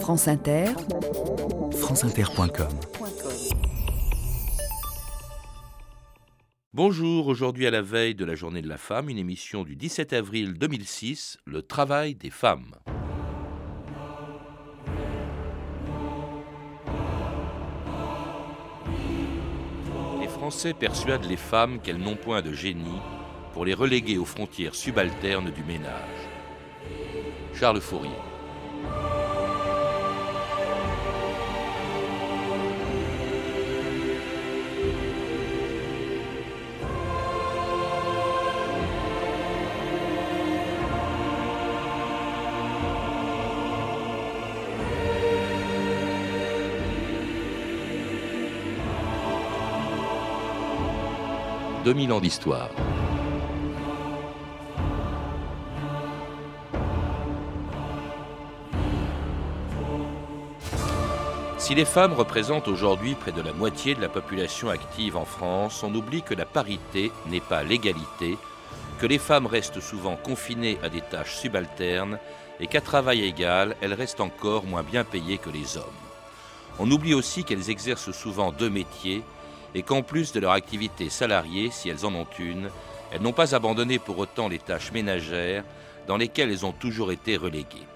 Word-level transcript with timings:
France 0.00 0.28
Inter, 0.28 0.66
franceinter.com 1.72 2.68
Bonjour, 6.72 7.26
aujourd'hui 7.26 7.66
à 7.66 7.70
la 7.72 7.82
veille 7.82 8.14
de 8.14 8.24
la 8.24 8.36
journée 8.36 8.62
de 8.62 8.68
la 8.68 8.76
femme, 8.76 9.08
une 9.08 9.18
émission 9.18 9.64
du 9.64 9.74
17 9.74 10.12
avril 10.12 10.54
2006, 10.54 11.38
le 11.46 11.62
travail 11.62 12.14
des 12.14 12.30
femmes. 12.30 12.76
Les 20.20 20.28
Français 20.28 20.74
persuadent 20.74 21.24
les 21.24 21.36
femmes 21.36 21.80
qu'elles 21.80 21.98
n'ont 21.98 22.16
point 22.16 22.42
de 22.42 22.52
génie 22.52 23.00
pour 23.52 23.64
les 23.64 23.74
reléguer 23.74 24.18
aux 24.18 24.24
frontières 24.24 24.76
subalternes 24.76 25.50
du 25.50 25.64
ménage. 25.64 25.90
Charles 27.54 27.80
Fourier. 27.80 28.10
«2000 51.86 52.12
ans 52.12 52.18
d'histoire. 52.18 52.68
Si 61.58 61.76
les 61.76 61.84
femmes 61.84 62.14
représentent 62.14 62.66
aujourd'hui 62.66 63.14
près 63.14 63.30
de 63.30 63.40
la 63.40 63.52
moitié 63.52 63.94
de 63.94 64.00
la 64.00 64.08
population 64.08 64.68
active 64.68 65.16
en 65.16 65.24
France, 65.24 65.84
on 65.84 65.94
oublie 65.94 66.22
que 66.22 66.34
la 66.34 66.44
parité 66.44 67.12
n'est 67.30 67.38
pas 67.38 67.62
l'égalité, 67.62 68.36
que 68.98 69.06
les 69.06 69.18
femmes 69.18 69.46
restent 69.46 69.80
souvent 69.80 70.16
confinées 70.16 70.78
à 70.82 70.88
des 70.88 71.02
tâches 71.02 71.36
subalternes 71.36 72.18
et 72.58 72.66
qu'à 72.66 72.80
travail 72.80 73.22
égal, 73.22 73.76
elles 73.80 73.94
restent 73.94 74.20
encore 74.20 74.64
moins 74.64 74.82
bien 74.82 75.04
payées 75.04 75.38
que 75.38 75.50
les 75.50 75.76
hommes. 75.76 75.84
On 76.80 76.90
oublie 76.90 77.14
aussi 77.14 77.44
qu'elles 77.44 77.70
exercent 77.70 78.10
souvent 78.10 78.50
deux 78.50 78.70
métiers 78.70 79.22
et 79.76 79.82
qu'en 79.82 80.00
plus 80.00 80.32
de 80.32 80.40
leur 80.40 80.52
activité 80.52 81.10
salariée, 81.10 81.70
si 81.70 81.90
elles 81.90 82.06
en 82.06 82.14
ont 82.14 82.26
une, 82.38 82.70
elles 83.12 83.20
n'ont 83.20 83.34
pas 83.34 83.54
abandonné 83.54 83.98
pour 83.98 84.18
autant 84.18 84.48
les 84.48 84.58
tâches 84.58 84.90
ménagères 84.90 85.64
dans 86.06 86.16
lesquelles 86.16 86.50
elles 86.50 86.64
ont 86.64 86.72
toujours 86.72 87.12
été 87.12 87.36
reléguées. 87.36 87.86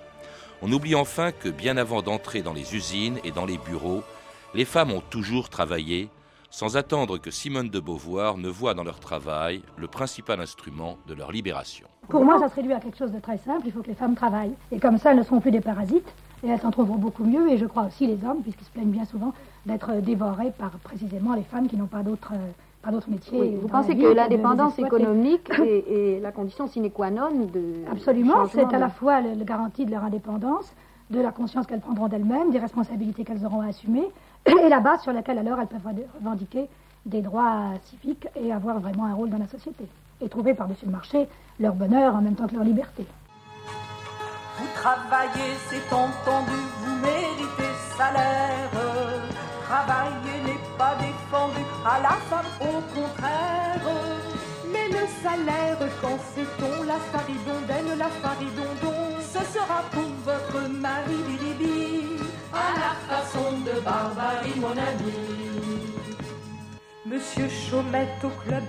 On 0.61 0.70
oublie 0.70 0.95
enfin 0.95 1.33
que 1.33 1.48
bien 1.48 1.78
avant 1.78 2.03
d'entrer 2.03 2.42
dans 2.42 2.53
les 2.53 2.77
usines 2.77 3.19
et 3.25 3.31
dans 3.31 3.47
les 3.47 3.56
bureaux, 3.56 4.05
les 4.53 4.67
femmes 4.67 4.92
ont 4.92 5.01
toujours 5.01 5.48
travaillé, 5.48 6.11
sans 6.51 6.77
attendre 6.77 7.17
que 7.17 7.31
Simone 7.31 7.70
de 7.70 7.81
Beauvoir 7.81 8.36
ne 8.36 8.51
voie 8.51 8.75
dans 8.75 8.84
leur 8.84 9.01
travail 9.01 9.62
le 9.78 9.86
principal 9.86 10.39
instrument 10.39 10.98
de 11.06 11.14
leur 11.14 11.33
libération. 11.33 11.86
Pour 12.11 12.27
moi, 12.27 12.39
ça 12.39 12.51
se 12.51 12.56
réduit 12.56 12.75
à 12.75 12.81
quelque 12.81 12.98
chose 12.98 13.12
de 13.12 13.20
très 13.20 13.39
simple, 13.39 13.62
il 13.64 13.73
faut 13.73 13.81
que 13.81 13.89
les 13.89 13.95
femmes 13.95 14.17
travaillent. 14.17 14.55
Et 14.70 14.78
comme 14.78 14.98
ça, 14.98 15.12
elles 15.12 15.19
ne 15.19 15.23
seront 15.23 15.41
plus 15.41 15.51
des 15.51 15.62
parasites, 15.62 16.12
et 16.42 16.48
elles 16.48 16.60
s'en 16.60 16.70
trouveront 16.70 16.96
beaucoup 16.96 17.24
mieux, 17.24 17.50
et 17.50 17.58
je 17.58 17.66
crois 17.66 17.84
aussi 17.84 18.06
les 18.06 18.19
hommes, 18.24 18.42
puisqu'ils 18.42 18.64
se 18.64 18.70
plaignent 18.70 18.91
bien 18.91 19.05
souvent 19.05 19.33
d'être 19.66 19.94
dévorés 20.00 20.52
par 20.58 20.70
précisément 20.83 21.34
les 21.34 21.42
femmes 21.42 21.69
qui 21.69 21.77
n'ont 21.77 21.86
pas 21.86 22.02
d'autres 22.02 22.33
pas 22.83 22.91
d'autres 22.91 23.10
métiers. 23.10 23.38
Oui, 23.38 23.56
vous 23.60 23.69
pensez 23.69 23.94
que 23.96 24.06
l'indépendance 24.06 24.78
économique 24.78 25.50
est, 25.58 25.84
est, 25.91 26.20
la 26.20 26.33
condition 26.33 26.66
sine 26.66 26.91
qua 26.91 27.11
non 27.11 27.30
de. 27.52 27.84
Absolument, 27.91 28.46
c'est 28.46 28.72
à 28.72 28.78
la 28.78 28.88
fois 28.88 29.20
le, 29.20 29.44
garantie 29.44 29.84
de 29.84 29.91
leur 29.91 30.05
indépendance, 30.05 30.72
de 31.11 31.20
la 31.20 31.30
conscience 31.30 31.66
qu'elles 31.66 31.80
prendront 31.80 32.08
d'elles-mêmes, 32.08 32.50
des 32.50 32.58
responsabilités 32.58 33.24
qu'elles 33.24 33.44
auront 33.44 33.61
à 33.61 33.66
assumer, 33.66 34.05
et 34.46 34.68
la 34.68 34.80
base 34.80 35.02
sur 35.02 35.12
laquelle 35.12 35.38
alors 35.38 35.61
elles 35.61 35.66
peuvent 35.66 35.94
revendiquer 36.18 36.68
des 37.06 37.22
droits 37.22 37.72
civiques 37.84 38.28
et 38.36 38.52
avoir 38.52 38.78
vraiment 38.80 39.06
un 39.06 39.14
rôle 39.14 39.30
dans 39.30 39.38
la 39.38 39.48
société. 39.48 39.84
Et 40.22 40.28
trouver 40.28 40.52
par-dessus 40.55 40.84
le 40.84 40.92
marché 40.92 41.28
leur 41.58 41.74
bonheur 41.74 42.14
en 42.14 42.20
même 42.20 42.34
temps 42.34 42.46
que 42.46 42.55
leur 42.55 42.64
liberté. 42.64 43.07
Vous 44.60 44.68
travaillez, 44.74 45.54
c'est 45.70 45.90
entendu, 45.90 46.60
vous 46.80 46.96
méritez 46.96 47.72
salaire. 47.96 48.70
Travailler 49.64 50.36
n'est 50.44 50.76
pas 50.76 50.94
défendu 50.96 51.62
à 51.86 52.00
la 52.00 52.16
femme, 52.28 52.50
au 52.60 52.80
contraire. 52.94 53.80
Mais 54.70 54.88
le 54.88 55.06
salaire, 55.22 55.78
quand 56.02 56.18
c'est-on 56.34 56.82
la 56.82 56.98
faridondaine, 57.10 57.98
la 57.98 58.10
faridondon, 58.22 58.98
ce 59.32 59.38
sera 59.54 59.80
pour 59.92 60.10
votre 60.26 60.68
mari, 60.68 61.16
biribi, 61.27 62.04
à 62.52 62.68
la 62.84 62.92
façon 63.08 63.52
de 63.64 63.80
Barbarie, 63.80 64.60
mon 64.60 64.72
ami. 64.72 65.70
Monsieur 67.10 67.48
Chaumette 67.48 68.22
au 68.22 68.28
club 68.28 68.62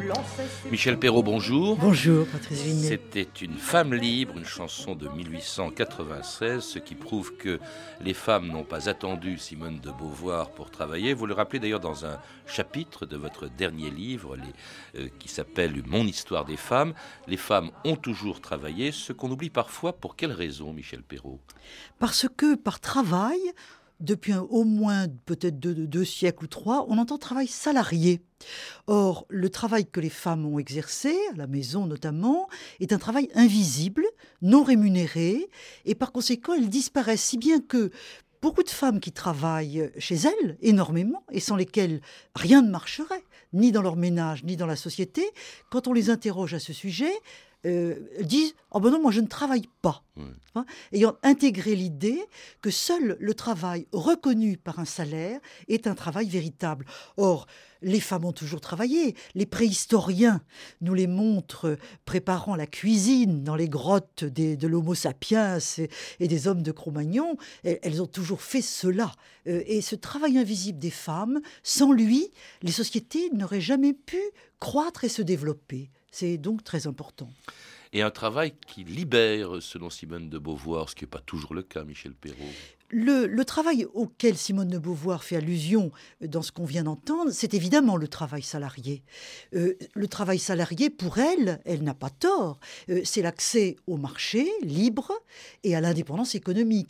Michel 0.72 0.97
Perrault, 0.97 1.22
bonjour. 1.22 1.78
Bonjour, 1.78 2.25
Patrice 2.25 2.63
Vignet. 2.63 2.88
C'était 2.88 3.29
une 3.40 3.53
femme 3.53 3.94
libre, 3.94 4.35
une 4.35 4.46
chanson 4.46 4.96
de 4.96 5.07
1896, 5.07 6.63
ce 6.63 6.79
qui 6.79 6.96
prouve 6.96 7.35
que 7.38 7.59
les 8.00 8.16
femmes 8.16 8.47
n'ont 8.47 8.63
pas 8.63 8.90
attendu 8.90 9.38
Simone 9.38 9.79
de 9.79 9.91
Beauvoir 9.91 10.50
pour 10.50 10.72
travailler. 10.72 11.13
Vous 11.13 11.28
le 11.28 11.35
rappelez 11.35 11.59
d'ailleurs 11.59 11.79
dans 11.79 12.07
un 12.07 12.19
chapitre 12.47 13.06
de 13.06 13.16
votre 13.16 13.47
dernier 13.47 13.91
livre 13.91 14.35
les, 14.35 15.03
euh, 15.03 15.09
qui 15.19 15.28
s'appelle 15.28 15.79
Mon 15.85 16.08
histoire 16.08 16.46
des 16.46 16.58
femmes. 16.58 16.96
Les 17.28 17.38
femmes 17.38 17.69
ont 17.85 17.96
toujours 17.96 18.41
travaillé, 18.41 18.91
ce 18.91 19.13
qu'on 19.13 19.29
oublie 19.29 19.52
parfois. 19.52 19.94
Pour 19.94 20.16
quelle 20.16 20.31
raison, 20.31 20.73
Michel 20.73 21.03
Perrault? 21.03 21.41
Parce 22.00 22.25
que 22.35 22.56
par 22.56 22.79
travail, 22.79 23.40
depuis 24.02 24.34
au 24.34 24.64
moins 24.64 25.08
peut-être 25.26 25.60
deux, 25.60 25.74
deux, 25.74 26.06
siècles 26.06 26.46
ou 26.46 26.48
trois, 26.48 26.86
on 26.90 26.98
entend 26.98 27.18
travail 27.18 27.48
salarié. 27.48 28.22
Or, 28.88 29.26
le 29.30 29.50
travail 29.50 29.86
que 29.86 30.00
les 30.00 30.10
femmes 30.10 30.46
ont 30.46 30.60
exercé, 30.60 31.16
à 31.34 31.38
la 31.38 31.48
maison 31.48 31.86
notamment, 31.86 32.50
est 32.80 32.94
un 32.94 32.98
travail 32.98 33.30
invisible, 33.36 34.06
non 34.42 34.64
rémunéré, 34.64 35.48
et 35.86 35.96
par 35.96 36.12
conséquent, 36.12 36.54
il 36.54 36.70
disparaît, 36.70 37.18
si 37.18 37.38
bien 37.38 37.60
que 37.60 37.92
beaucoup 38.42 38.64
de 38.64 38.70
femmes 38.70 39.00
qui 39.00 39.12
travaillent 39.12 39.92
chez 39.98 40.16
elles 40.16 40.58
énormément 40.62 41.24
et 41.32 41.40
sans 41.40 41.56
lesquelles 41.56 42.02
rien 42.36 42.62
ne 42.62 42.72
marcherait, 42.72 43.24
ni 43.54 43.72
dans 43.72 43.82
leur 43.82 43.96
ménage, 43.96 44.44
ni 44.44 44.56
dans 44.56 44.66
la 44.66 44.76
société, 44.76 45.24
quand 45.70 45.88
on 45.88 45.94
les 45.94 46.10
interroge 46.10 46.54
à 46.54 46.60
ce 46.60 46.74
sujet, 46.74 47.12
euh, 47.66 47.96
disent 48.22 48.54
Oh 48.72 48.80
ben 48.80 48.90
non, 48.90 49.02
moi 49.02 49.12
je 49.12 49.22
ne 49.22 49.28
travaille 49.28 49.68
pas. 49.82 50.04
Ouais. 50.18 50.24
Hein, 50.56 50.66
ayant 50.92 51.16
intégré 51.24 51.76
l'idée 51.76 52.22
que 52.62 52.70
seul 52.70 53.18
le 53.20 53.34
travail 53.34 53.88
reconnu 53.92 54.58
par 54.58 54.80
un 54.80 54.86
salaire 54.86 55.40
est 55.68 55.88
un 55.88 55.96
travail 55.96 56.28
véritable. 56.28 56.86
Or, 57.18 57.48
les 57.82 58.00
femmes 58.00 58.26
ont 58.26 58.32
toujours 58.32 58.62
travaillé. 58.62 59.16
Les 59.36 59.46
préhistoriens 59.46 60.42
nous 60.82 60.94
les 60.94 61.08
montrent 61.08 61.78
préparant 62.06 62.56
la 62.56 62.68
cuisine 62.68 63.44
dans 63.44 63.56
les 63.56 63.70
grottes 63.70 64.24
des, 64.24 64.58
de 64.58 64.68
l'Homo 64.68 64.94
sapiens 64.94 65.58
et, 65.78 65.90
et, 66.20 66.28
des 66.28 66.48
hommes 66.48 66.64
de 66.64 66.72
Cro-Magnon. 66.72 67.38
Elles 67.64 68.02
ont 68.02 68.08
toujours 68.08 68.42
fait 68.42 68.62
cela. 68.62 69.12
Euh, 69.48 69.64
et 69.66 69.82
ce 69.82 69.96
travail 69.96 70.38
invisible 70.38 70.80
des 70.80 70.92
femmes, 70.92 71.42
sans 71.64 71.92
lui, 71.92 72.32
les 72.62 72.72
sociétés 72.72 73.30
n'auraient 73.32 73.62
jamais 73.62 73.94
pu 73.94 74.20
croître 74.60 75.04
et 75.04 75.10
se 75.10 75.22
développer. 75.22 75.90
C'est 76.12 76.38
donc 76.38 76.64
très 76.64 76.88
important. 76.88 77.30
Et 77.94 78.02
un 78.02 78.12
travail 78.12 78.54
qui 78.68 78.84
libère, 78.84 79.62
selon 79.62 79.90
Simone 79.90 80.30
de 80.30 80.38
Beauvoir, 80.38 80.90
ce 80.90 80.96
qui 80.96 81.04
n'est 81.04 81.10
pas 81.10 81.20
toujours 81.20 81.54
le 81.54 81.64
cas, 81.64 81.84
Michel 81.84 82.14
Perrault. 82.14 82.38
Le, 82.90 83.26
le, 83.26 83.46
travail 83.46 83.86
auquel 83.94 84.38
Simone 84.38 84.68
de 84.68 84.78
Beauvoir 84.78 85.24
fait 85.24 85.38
allusion 85.38 85.92
dans 86.22 86.42
ce 86.42 86.52
qu'on 86.52 86.66
vient 86.66 86.84
d'entendre, 86.84 87.32
c'est 87.32 87.54
évidemment 87.54 87.96
le 87.96 88.10
travail 88.10 88.44
salarié. 88.44 89.04
Euh, 89.54 89.76
le 89.94 90.08
travail 90.08 90.40
salarié, 90.40 90.90
pour 90.90 91.18
elle, 91.18 91.62
elle 91.64 91.84
n'a 91.84 91.94
pas 91.94 92.10
tort. 92.10 92.60
Euh, 92.90 93.02
c'est 93.06 93.22
l'accès 93.22 93.78
au 93.88 93.96
marché 93.96 94.50
libre 94.62 95.14
et 95.64 95.76
à 95.76 95.82
l'indépendance 95.82 96.36
économique 96.36 96.90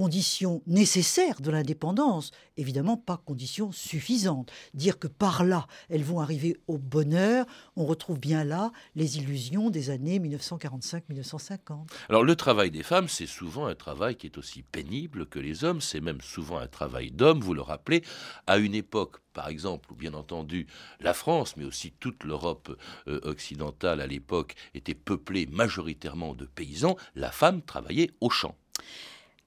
condition 0.00 0.62
nécessaire 0.66 1.42
de 1.42 1.50
l'indépendance, 1.50 2.30
évidemment 2.56 2.96
pas 2.96 3.18
condition 3.18 3.70
suffisante. 3.70 4.50
Dire 4.72 4.98
que 4.98 5.08
par 5.08 5.44
là, 5.44 5.66
elles 5.90 6.04
vont 6.04 6.20
arriver 6.20 6.56
au 6.68 6.78
bonheur, 6.78 7.44
on 7.76 7.84
retrouve 7.84 8.18
bien 8.18 8.42
là 8.42 8.72
les 8.94 9.18
illusions 9.18 9.68
des 9.68 9.90
années 9.90 10.18
1945-1950. 10.18 11.86
Alors 12.08 12.24
le 12.24 12.34
travail 12.34 12.70
des 12.70 12.82
femmes, 12.82 13.10
c'est 13.10 13.26
souvent 13.26 13.66
un 13.66 13.74
travail 13.74 14.16
qui 14.16 14.26
est 14.26 14.38
aussi 14.38 14.62
pénible 14.62 15.26
que 15.26 15.38
les 15.38 15.64
hommes, 15.64 15.82
c'est 15.82 16.00
même 16.00 16.22
souvent 16.22 16.56
un 16.56 16.66
travail 16.66 17.10
d'homme, 17.10 17.40
vous 17.40 17.52
le 17.52 17.60
rappelez, 17.60 18.02
à 18.46 18.56
une 18.56 18.74
époque 18.74 19.18
par 19.34 19.48
exemple, 19.48 19.92
où 19.92 19.94
bien 19.94 20.14
entendu 20.14 20.66
la 21.00 21.12
France, 21.12 21.58
mais 21.58 21.64
aussi 21.66 21.92
toute 22.00 22.24
l'Europe 22.24 22.74
euh, 23.06 23.20
occidentale 23.22 24.00
à 24.00 24.06
l'époque 24.06 24.54
était 24.72 24.94
peuplée 24.94 25.44
majoritairement 25.44 26.34
de 26.34 26.46
paysans, 26.46 26.96
la 27.14 27.30
femme 27.30 27.60
travaillait 27.60 28.10
au 28.22 28.30
champ. 28.30 28.56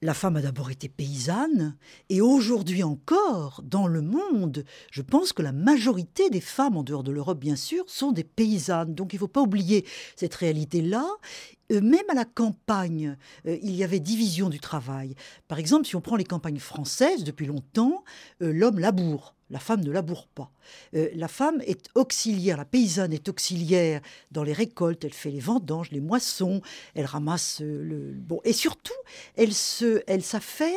La 0.04 0.12
femme 0.12 0.36
a 0.36 0.42
d'abord 0.42 0.70
été 0.70 0.90
paysanne, 0.90 1.76
et 2.10 2.20
aujourd'hui 2.20 2.82
encore, 2.82 3.62
dans 3.64 3.86
le 3.86 4.02
monde, 4.02 4.66
je 4.90 5.00
pense 5.00 5.32
que 5.32 5.40
la 5.40 5.52
majorité 5.52 6.28
des 6.28 6.42
femmes, 6.42 6.76
en 6.76 6.82
dehors 6.82 7.02
de 7.02 7.10
l'Europe 7.10 7.38
bien 7.38 7.56
sûr, 7.56 7.84
sont 7.86 8.12
des 8.12 8.22
paysannes. 8.22 8.94
Donc 8.94 9.14
il 9.14 9.16
ne 9.16 9.20
faut 9.20 9.28
pas 9.28 9.40
oublier 9.40 9.86
cette 10.14 10.34
réalité-là. 10.34 11.06
Euh, 11.72 11.80
même 11.80 12.04
à 12.10 12.14
la 12.14 12.26
campagne, 12.26 13.16
euh, 13.46 13.56
il 13.62 13.74
y 13.74 13.82
avait 13.82 13.98
division 13.98 14.50
du 14.50 14.60
travail. 14.60 15.14
Par 15.48 15.58
exemple, 15.58 15.86
si 15.86 15.96
on 15.96 16.02
prend 16.02 16.16
les 16.16 16.24
campagnes 16.24 16.58
françaises, 16.58 17.24
depuis 17.24 17.46
longtemps, 17.46 18.04
euh, 18.42 18.52
l'homme 18.52 18.80
laboure. 18.80 19.34
La 19.50 19.58
femme 19.58 19.84
ne 19.84 19.90
laboure 19.90 20.26
pas. 20.28 20.50
la 20.92 21.28
femme 21.28 21.60
est 21.66 21.88
auxiliaire, 21.94 22.56
la 22.56 22.64
paysanne 22.64 23.12
est 23.12 23.28
auxiliaire 23.28 24.00
dans 24.30 24.42
les 24.42 24.54
récoltes, 24.54 25.04
elle 25.04 25.12
fait 25.12 25.30
les 25.30 25.40
vendanges, 25.40 25.90
les 25.90 26.00
moissons, 26.00 26.62
elle 26.94 27.04
ramasse 27.04 27.60
le... 27.60 28.12
Bon, 28.14 28.40
et 28.44 28.52
surtout, 28.52 28.92
elle, 29.36 29.52
se, 29.52 30.02
elle 30.06 30.22
s'affaire 30.22 30.70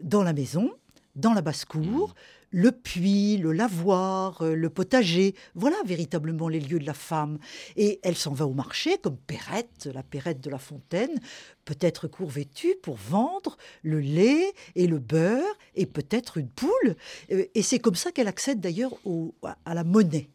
dans 0.00 0.22
la 0.22 0.32
maison, 0.32 0.72
dans 1.16 1.34
la 1.34 1.42
basse-cour, 1.42 2.14
le 2.50 2.72
puits, 2.72 3.36
le 3.36 3.52
lavoir, 3.52 4.42
euh, 4.42 4.54
le 4.54 4.70
potager. 4.70 5.34
Voilà 5.54 5.76
véritablement 5.84 6.48
les 6.48 6.60
lieux 6.60 6.78
de 6.78 6.86
la 6.86 6.94
femme. 6.94 7.38
Et 7.76 8.00
elle 8.02 8.16
s'en 8.16 8.32
va 8.32 8.46
au 8.46 8.54
marché 8.54 8.98
comme 8.98 9.16
Perrette, 9.16 9.88
la 9.92 10.02
Perrette 10.02 10.40
de 10.40 10.50
la 10.50 10.58
Fontaine, 10.58 11.20
peut-être 11.64 12.08
court 12.08 12.30
vêtue 12.30 12.74
pour 12.82 12.96
vendre 12.96 13.58
le 13.82 14.00
lait 14.00 14.52
et 14.74 14.86
le 14.86 14.98
beurre 14.98 15.44
et 15.74 15.86
peut-être 15.86 16.38
une 16.38 16.48
poule. 16.48 16.96
Euh, 17.30 17.44
et 17.54 17.62
c'est 17.62 17.78
comme 17.78 17.94
ça 17.94 18.12
qu'elle 18.12 18.28
accède 18.28 18.60
d'ailleurs 18.60 18.94
à 19.64 19.74
la 19.74 19.84
monnaie. 19.84 20.28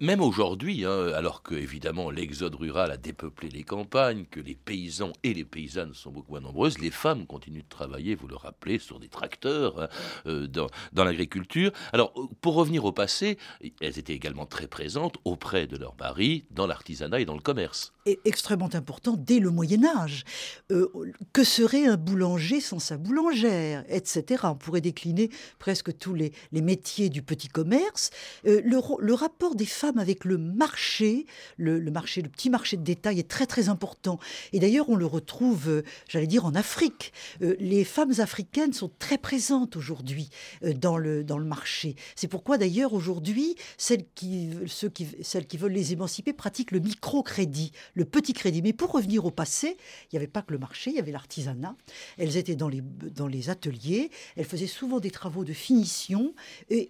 Même 0.00 0.20
aujourd'hui, 0.20 0.84
hein, 0.84 1.12
alors 1.14 1.42
que 1.42 1.54
évidemment 1.54 2.10
l'exode 2.10 2.54
rural 2.54 2.90
a 2.90 2.96
dépeuplé 2.96 3.48
les 3.48 3.62
campagnes, 3.62 4.24
que 4.30 4.40
les 4.40 4.54
paysans 4.54 5.12
et 5.22 5.34
les 5.34 5.44
paysannes 5.44 5.94
sont 5.94 6.10
beaucoup 6.10 6.32
moins 6.32 6.40
nombreuses, 6.40 6.78
les 6.78 6.90
femmes 6.90 7.26
continuent 7.26 7.62
de 7.62 7.68
travailler, 7.68 8.14
vous 8.14 8.28
le 8.28 8.36
rappelez, 8.36 8.78
sur 8.78 8.98
des 8.98 9.08
tracteurs, 9.08 9.80
hein, 9.80 9.88
euh, 10.26 10.46
dans, 10.46 10.68
dans 10.92 11.04
l'agriculture. 11.04 11.72
Alors, 11.92 12.12
pour 12.40 12.54
revenir 12.54 12.84
au 12.84 12.92
passé, 12.92 13.38
elles 13.80 13.98
étaient 13.98 14.14
également 14.14 14.46
très 14.46 14.66
présentes 14.66 15.16
auprès 15.24 15.66
de 15.66 15.76
leurs 15.76 15.96
maris 15.98 16.44
dans 16.50 16.66
l'artisanat 16.66 17.20
et 17.20 17.24
dans 17.24 17.34
le 17.34 17.40
commerce 17.40 17.92
est 18.06 18.20
extrêmement 18.24 18.70
important 18.74 19.16
dès 19.16 19.38
le 19.38 19.50
Moyen 19.50 19.84
Âge. 19.84 20.24
Euh, 20.70 20.88
que 21.32 21.44
serait 21.44 21.86
un 21.86 21.96
boulanger 21.96 22.60
sans 22.60 22.78
sa 22.78 22.96
boulangère, 22.96 23.84
etc. 23.88 24.42
On 24.44 24.54
pourrait 24.54 24.80
décliner 24.80 25.30
presque 25.58 25.96
tous 25.96 26.14
les, 26.14 26.32
métiers 26.52 27.08
du 27.08 27.22
petit 27.22 27.48
commerce. 27.48 28.10
Euh, 28.46 28.60
le, 28.64 29.14
rapport 29.14 29.54
des 29.54 29.66
femmes 29.66 29.98
avec 29.98 30.24
le 30.24 30.38
marché, 30.38 31.26
le, 31.56 31.80
marché, 31.90 32.22
le 32.22 32.28
petit 32.28 32.50
marché 32.50 32.76
de 32.76 32.82
détail 32.82 33.18
est 33.18 33.28
très 33.28 33.46
très 33.46 33.68
important. 33.68 34.18
Et 34.52 34.60
d'ailleurs, 34.60 34.88
on 34.88 34.96
le 34.96 35.06
retrouve, 35.06 35.68
euh, 35.68 35.82
j'allais 36.08 36.26
dire, 36.26 36.46
en 36.46 36.54
Afrique. 36.54 37.12
les 37.40 37.84
femmes 37.84 38.12
africaines 38.18 38.72
sont 38.72 38.90
très 38.98 39.18
présentes 39.18 39.76
aujourd'hui 39.76 40.30
dans, 40.62 40.96
le, 40.96 41.24
dans 41.24 41.38
le 41.38 41.44
marché. 41.44 41.96
C'est 42.16 42.28
pourquoi 42.28 42.58
d'ailleurs 42.58 42.92
aujourd'hui, 42.94 43.56
celles 43.76 44.04
qui, 44.14 44.50
ceux 44.66 44.88
qui, 44.88 45.08
celles 45.22 45.46
qui 45.46 45.56
veulent 45.56 45.72
les 45.72 45.92
émanciper 45.92 46.32
pratiquent 46.32 46.70
le 46.70 46.80
microcrédit 46.80 47.72
le 47.94 48.04
petit 48.04 48.32
crédit. 48.32 48.62
Mais 48.62 48.72
pour 48.72 48.92
revenir 48.92 49.24
au 49.24 49.30
passé, 49.30 49.76
il 50.04 50.14
n'y 50.14 50.18
avait 50.18 50.26
pas 50.26 50.42
que 50.42 50.52
le 50.52 50.58
marché, 50.58 50.90
il 50.90 50.96
y 50.96 50.98
avait 50.98 51.12
l'artisanat. 51.12 51.74
Elles 52.18 52.36
étaient 52.36 52.56
dans 52.56 52.68
les, 52.68 53.50
ateliers, 53.50 54.10
elles 54.36 54.44
faisaient 54.44 54.66
souvent 54.66 55.00
des 55.00 55.10
travaux 55.10 55.44
de 55.44 55.52
finition, 55.52 56.34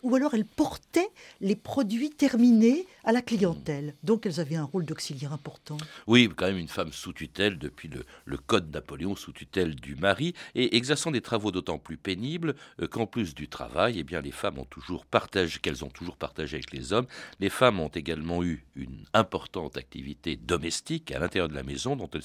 ou 0.02 0.14
alors 0.14 0.34
elles 0.34 0.44
portaient 0.44 1.10
les 1.40 1.56
produits 1.56 2.10
terminés 2.10 2.86
à 3.04 3.12
la 3.12 3.22
clientèle. 3.22 3.94
Donc 4.02 4.26
elles 4.26 4.40
avaient 4.40 4.56
un 4.56 4.64
rôle 4.64 4.84
d'auxiliaire 4.84 5.32
important. 5.32 5.76
Oui, 6.06 6.28
quand 6.34 6.46
même 6.46 6.58
une 6.58 6.68
femme 6.68 6.92
sous 6.92 7.12
tutelle 7.12 7.58
depuis 7.58 7.88
le, 7.88 8.04
le 8.24 8.36
Code 8.36 8.72
Napoléon, 8.72 9.16
sous 9.16 9.32
tutelle 9.32 9.74
du 9.74 9.96
mari, 9.96 10.34
et 10.54 10.76
exerçant 10.76 11.10
des 11.10 11.20
travaux 11.20 11.50
d'autant 11.50 11.78
plus 11.78 11.96
pénibles 11.96 12.54
euh, 12.80 12.86
qu'en 12.86 13.06
plus 13.06 13.34
du 13.34 13.48
travail, 13.48 13.98
eh 13.98 14.04
bien, 14.04 14.20
les 14.20 14.30
femmes 14.30 14.58
ont 14.58 14.64
toujours 14.64 15.06
partagé, 15.06 15.58
qu'elles 15.60 15.84
ont 15.84 15.90
toujours 15.90 16.16
partagé 16.16 16.56
avec 16.56 16.72
les 16.72 16.92
hommes. 16.92 17.06
Les 17.40 17.48
femmes 17.48 17.80
ont 17.80 17.88
également 17.88 18.42
eu 18.42 18.64
une 18.76 19.04
importante 19.14 19.76
activité 19.76 20.36
domestique 20.36 20.91
à 21.14 21.18
l'intérieur 21.18 21.48
de 21.48 21.54
la 21.54 21.62
maison 21.62 21.96
dont 21.96 22.10
elles 22.12 22.20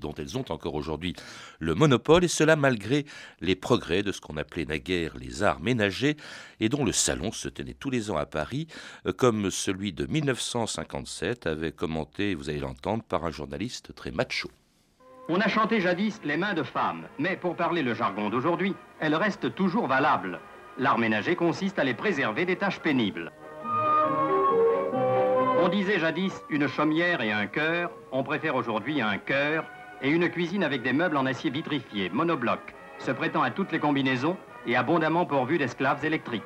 dont 0.00 0.14
elles 0.14 0.38
ont 0.38 0.44
encore 0.50 0.74
aujourd'hui 0.74 1.14
le 1.58 1.74
monopole, 1.74 2.24
et 2.24 2.28
cela 2.28 2.56
malgré 2.56 3.04
les 3.40 3.56
progrès 3.56 4.02
de 4.02 4.12
ce 4.12 4.20
qu'on 4.20 4.36
appelait 4.36 4.64
naguère 4.64 5.16
les 5.16 5.42
arts 5.42 5.60
ménagers, 5.60 6.16
et 6.60 6.68
dont 6.68 6.84
le 6.84 6.92
salon 6.92 7.32
se 7.32 7.48
tenait 7.48 7.74
tous 7.74 7.90
les 7.90 8.10
ans 8.10 8.16
à 8.16 8.26
Paris, 8.26 8.68
euh, 9.06 9.12
comme 9.12 9.50
celui 9.50 9.92
de 9.92 10.06
1957 10.06 11.46
avait 11.46 11.72
commenté, 11.72 12.34
vous 12.34 12.48
allez 12.48 12.60
l'entendre, 12.60 13.02
par 13.02 13.24
un 13.24 13.30
journaliste 13.30 13.94
très 13.94 14.10
macho. 14.10 14.50
On 15.28 15.40
a 15.40 15.48
chanté 15.48 15.80
jadis 15.80 16.20
les 16.24 16.36
mains 16.36 16.54
de 16.54 16.62
femmes, 16.62 17.08
mais 17.18 17.36
pour 17.36 17.56
parler 17.56 17.82
le 17.82 17.94
jargon 17.94 18.28
d'aujourd'hui, 18.28 18.74
elles 19.00 19.14
restent 19.14 19.54
toujours 19.54 19.86
valables. 19.86 20.38
L'art 20.78 20.98
ménager 20.98 21.34
consiste 21.34 21.78
à 21.78 21.84
les 21.84 21.94
préserver 21.94 22.44
des 22.44 22.56
tâches 22.56 22.80
pénibles. 22.80 23.32
On 25.64 25.70
disait 25.70 25.98
jadis 25.98 26.34
une 26.50 26.68
chaumière 26.68 27.22
et 27.22 27.32
un 27.32 27.46
cœur, 27.46 27.90
on 28.12 28.22
préfère 28.22 28.54
aujourd'hui 28.54 29.00
un 29.00 29.16
cœur 29.16 29.64
et 30.02 30.10
une 30.10 30.28
cuisine 30.28 30.62
avec 30.62 30.82
des 30.82 30.92
meubles 30.92 31.16
en 31.16 31.24
acier 31.24 31.48
vitrifié, 31.48 32.10
monobloc, 32.10 32.60
se 32.98 33.10
prêtant 33.10 33.42
à 33.42 33.50
toutes 33.50 33.72
les 33.72 33.78
combinaisons 33.78 34.36
et 34.66 34.76
abondamment 34.76 35.24
pourvus 35.24 35.56
d'esclaves 35.56 36.04
électriques. 36.04 36.42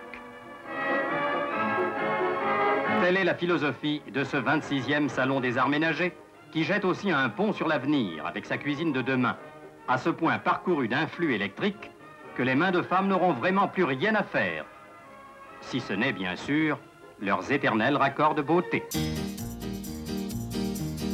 Telle 3.02 3.16
est 3.16 3.24
la 3.24 3.34
philosophie 3.34 4.02
de 4.14 4.22
ce 4.22 4.36
26e 4.36 5.08
Salon 5.08 5.40
des 5.40 5.58
Arts 5.58 5.68
Ménagers, 5.68 6.14
qui 6.52 6.62
jette 6.62 6.84
aussi 6.84 7.10
un 7.10 7.28
pont 7.28 7.52
sur 7.52 7.66
l'avenir 7.66 8.24
avec 8.24 8.46
sa 8.46 8.56
cuisine 8.56 8.92
de 8.92 9.02
demain, 9.02 9.36
à 9.88 9.98
ce 9.98 10.10
point 10.10 10.38
parcouru 10.38 10.86
d'influx 10.86 11.34
électriques 11.34 11.90
que 12.36 12.44
les 12.44 12.54
mains 12.54 12.70
de 12.70 12.82
femmes 12.82 13.08
n'auront 13.08 13.32
vraiment 13.32 13.66
plus 13.66 13.82
rien 13.82 14.14
à 14.14 14.22
faire. 14.22 14.64
Si 15.60 15.80
ce 15.80 15.92
n'est 15.92 16.12
bien 16.12 16.36
sûr 16.36 16.78
leurs 17.20 17.50
éternels 17.50 17.96
raccords 17.96 18.34
de 18.34 18.42
beauté. 18.42 18.82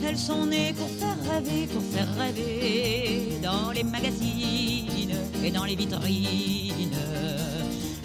Elles 0.06 0.18
sont 0.18 0.46
nées 0.46 0.74
pour 0.76 0.88
faire 0.88 1.16
rêver, 1.32 1.66
pour 1.66 1.82
faire 1.82 2.08
rêver 2.16 3.38
dans 3.42 3.70
les 3.72 3.82
magazines 3.82 5.16
et 5.42 5.50
dans 5.50 5.64
les 5.64 5.74
vitrines. 5.74 6.98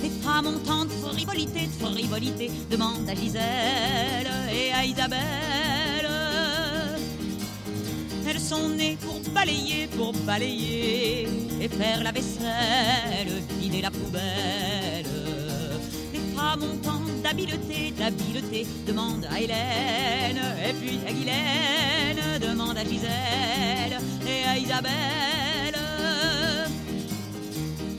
Les 0.02 0.10
femmes 0.10 0.48
ont 0.48 0.60
tant 0.60 0.86
de 0.86 0.92
frivolité, 0.92 1.68
de 1.68 1.86
frivolité, 1.86 2.52
demande 2.72 3.08
à 3.08 3.16
Gisèle 3.16 4.32
et 4.52 4.72
à 4.72 4.86
Isabelle. 4.86 6.10
Elles 8.28 8.40
sont 8.40 8.70
nées 8.70 8.98
pour 9.02 9.20
balayer, 9.34 9.88
pour 9.88 10.14
balayer 10.14 11.28
et 11.60 11.68
faire 11.68 12.04
la 12.04 12.12
vaisselle, 12.12 13.44
vider 13.60 13.82
la 13.82 13.92
poubelle. 13.92 15.06
Les 16.14 16.20
femmes 16.36 16.64
ont 16.64 16.78
tant 16.78 16.99
d'habileté, 17.30 17.94
d'habileté, 17.96 18.66
demande 18.88 19.26
à 19.32 19.40
Hélène, 19.40 20.42
et 20.68 20.74
puis 20.74 21.00
à 21.08 21.12
Guylaine, 21.12 22.40
demande 22.42 22.76
à 22.76 22.84
Gisèle 22.84 24.00
et 24.28 24.48
à 24.48 24.58
Isabelle. 24.58 25.80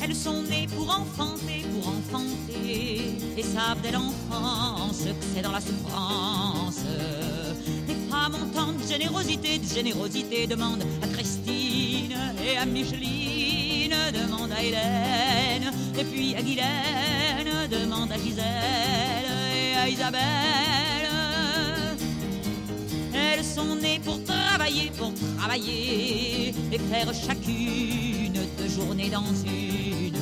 Elles 0.02 0.16
sont 0.16 0.42
nées 0.42 0.66
pour 0.76 0.90
enfanter, 0.90 1.64
pour 1.72 1.88
enfanter, 1.88 3.02
et 3.36 3.42
savent 3.42 3.80
dès 3.82 3.92
l'enfance 3.92 5.04
que 5.04 5.26
c'est 5.32 5.42
dans 5.42 5.52
la 5.52 5.60
souffrance. 5.60 6.80
Les 7.86 7.94
femmes 8.10 8.34
ont 8.34 8.48
tant 8.52 8.72
de 8.72 8.82
générosité, 8.82 9.58
de 9.58 9.66
générosité, 9.72 10.48
demande 10.48 10.82
à 11.02 11.06
Christine 11.06 12.16
et 12.44 12.56
à 12.56 12.66
Micheline, 12.66 13.94
demande 14.12 14.50
à 14.50 14.60
Hélène, 14.60 15.72
et 15.96 16.04
puis 16.04 16.34
à 16.34 16.42
Guylaine, 16.42 17.68
demande 17.70 18.10
à 18.10 18.18
Gisèle 18.18 19.09
Isabelle. 19.88 20.20
Elles 23.14 23.44
sont 23.44 23.74
nées 23.76 24.00
pour 24.04 24.22
travailler, 24.24 24.90
pour 24.96 25.12
travailler 25.38 26.54
et 26.72 26.78
faire 26.78 27.12
chacune 27.14 28.32
de 28.58 28.68
journée 28.68 29.10
dans 29.10 29.32
une. 29.44 30.20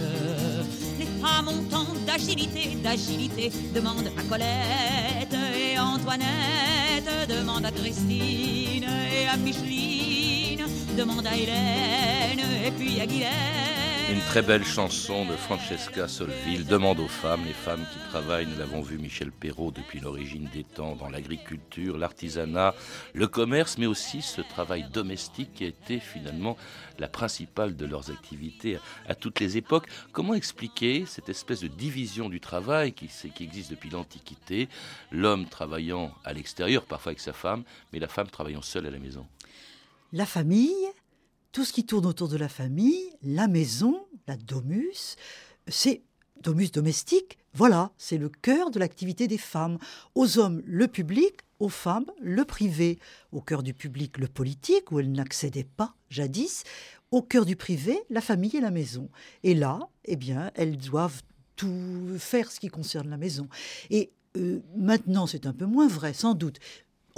Les 0.98 1.06
femmes 1.20 1.48
ont 1.48 1.62
tant 1.70 1.86
d'agilité, 2.06 2.76
d'agilité, 2.82 3.52
demande 3.74 4.10
à 4.16 4.22
Colette 4.22 5.36
et 5.54 5.78
Antoinette, 5.78 7.28
demande 7.28 7.66
à 7.66 7.70
Christine 7.70 8.84
et 8.84 9.28
à 9.28 9.36
Micheline, 9.36 10.64
demande 10.96 11.26
à 11.26 11.36
Hélène 11.36 12.44
et 12.66 12.70
puis 12.70 13.00
à 13.00 13.06
Guylaine. 13.06 13.67
Une 14.10 14.20
très 14.20 14.40
belle 14.40 14.64
chanson 14.64 15.26
de 15.26 15.36
Francesca 15.36 16.08
Solville, 16.08 16.64
Demande 16.64 16.98
aux 16.98 17.08
femmes, 17.08 17.44
les 17.44 17.52
femmes 17.52 17.84
qui 17.92 17.98
travaillent, 18.08 18.46
nous 18.46 18.58
l'avons 18.58 18.80
vu 18.80 18.96
Michel 18.96 19.30
Perrault 19.30 19.70
depuis 19.70 20.00
l'origine 20.00 20.48
des 20.50 20.64
temps, 20.64 20.96
dans 20.96 21.10
l'agriculture, 21.10 21.98
l'artisanat, 21.98 22.74
le 23.12 23.26
commerce, 23.26 23.76
mais 23.76 23.84
aussi 23.84 24.22
ce 24.22 24.40
travail 24.40 24.86
domestique 24.90 25.52
qui 25.52 25.64
a 25.64 25.68
été 25.68 26.00
finalement 26.00 26.56
la 26.98 27.06
principale 27.08 27.76
de 27.76 27.84
leurs 27.84 28.10
activités 28.10 28.78
à, 29.06 29.14
toutes 29.14 29.40
les 29.40 29.58
époques. 29.58 29.88
Comment 30.12 30.32
expliquer 30.32 31.04
cette 31.06 31.28
espèce 31.28 31.60
de 31.60 31.68
division 31.68 32.30
du 32.30 32.40
travail 32.40 32.94
qui, 32.94 33.08
qui 33.08 33.44
existe 33.44 33.70
depuis 33.70 33.90
l'Antiquité, 33.90 34.70
l'homme 35.12 35.44
travaillant 35.44 36.14
à 36.24 36.32
l'extérieur, 36.32 36.86
parfois 36.86 37.10
avec 37.10 37.20
sa 37.20 37.34
femme, 37.34 37.62
mais 37.92 37.98
la 37.98 38.08
femme 38.08 38.28
travaillant 38.28 38.62
seule 38.62 38.86
à 38.86 38.90
la 38.90 38.98
maison. 38.98 39.26
La 40.14 40.24
famille 40.24 40.72
tout 41.58 41.64
ce 41.64 41.72
qui 41.72 41.84
tourne 41.84 42.06
autour 42.06 42.28
de 42.28 42.36
la 42.36 42.48
famille, 42.48 43.02
la 43.20 43.48
maison, 43.48 44.06
la 44.28 44.36
domus, 44.36 45.16
c'est 45.66 46.02
domus 46.40 46.70
domestique, 46.70 47.36
voilà, 47.52 47.90
c'est 47.98 48.16
le 48.16 48.28
cœur 48.28 48.70
de 48.70 48.78
l'activité 48.78 49.26
des 49.26 49.38
femmes. 49.38 49.78
Aux 50.14 50.38
hommes, 50.38 50.62
le 50.64 50.86
public, 50.86 51.40
aux 51.58 51.68
femmes, 51.68 52.06
le 52.20 52.44
privé. 52.44 53.00
Au 53.32 53.40
cœur 53.40 53.64
du 53.64 53.74
public, 53.74 54.18
le 54.18 54.28
politique, 54.28 54.92
où 54.92 55.00
elles 55.00 55.10
n'accédaient 55.10 55.66
pas 55.76 55.96
jadis. 56.10 56.62
Au 57.10 57.22
cœur 57.22 57.44
du 57.44 57.56
privé, 57.56 57.98
la 58.08 58.20
famille 58.20 58.56
et 58.56 58.60
la 58.60 58.70
maison. 58.70 59.08
Et 59.42 59.54
là, 59.54 59.80
eh 60.04 60.14
bien, 60.14 60.52
elles 60.54 60.76
doivent 60.76 61.22
tout 61.56 62.14
faire 62.20 62.52
ce 62.52 62.60
qui 62.60 62.68
concerne 62.68 63.10
la 63.10 63.16
maison. 63.16 63.48
Et 63.90 64.12
euh, 64.36 64.60
maintenant, 64.76 65.26
c'est 65.26 65.44
un 65.44 65.52
peu 65.52 65.66
moins 65.66 65.88
vrai, 65.88 66.12
sans 66.12 66.34
doute. 66.34 66.60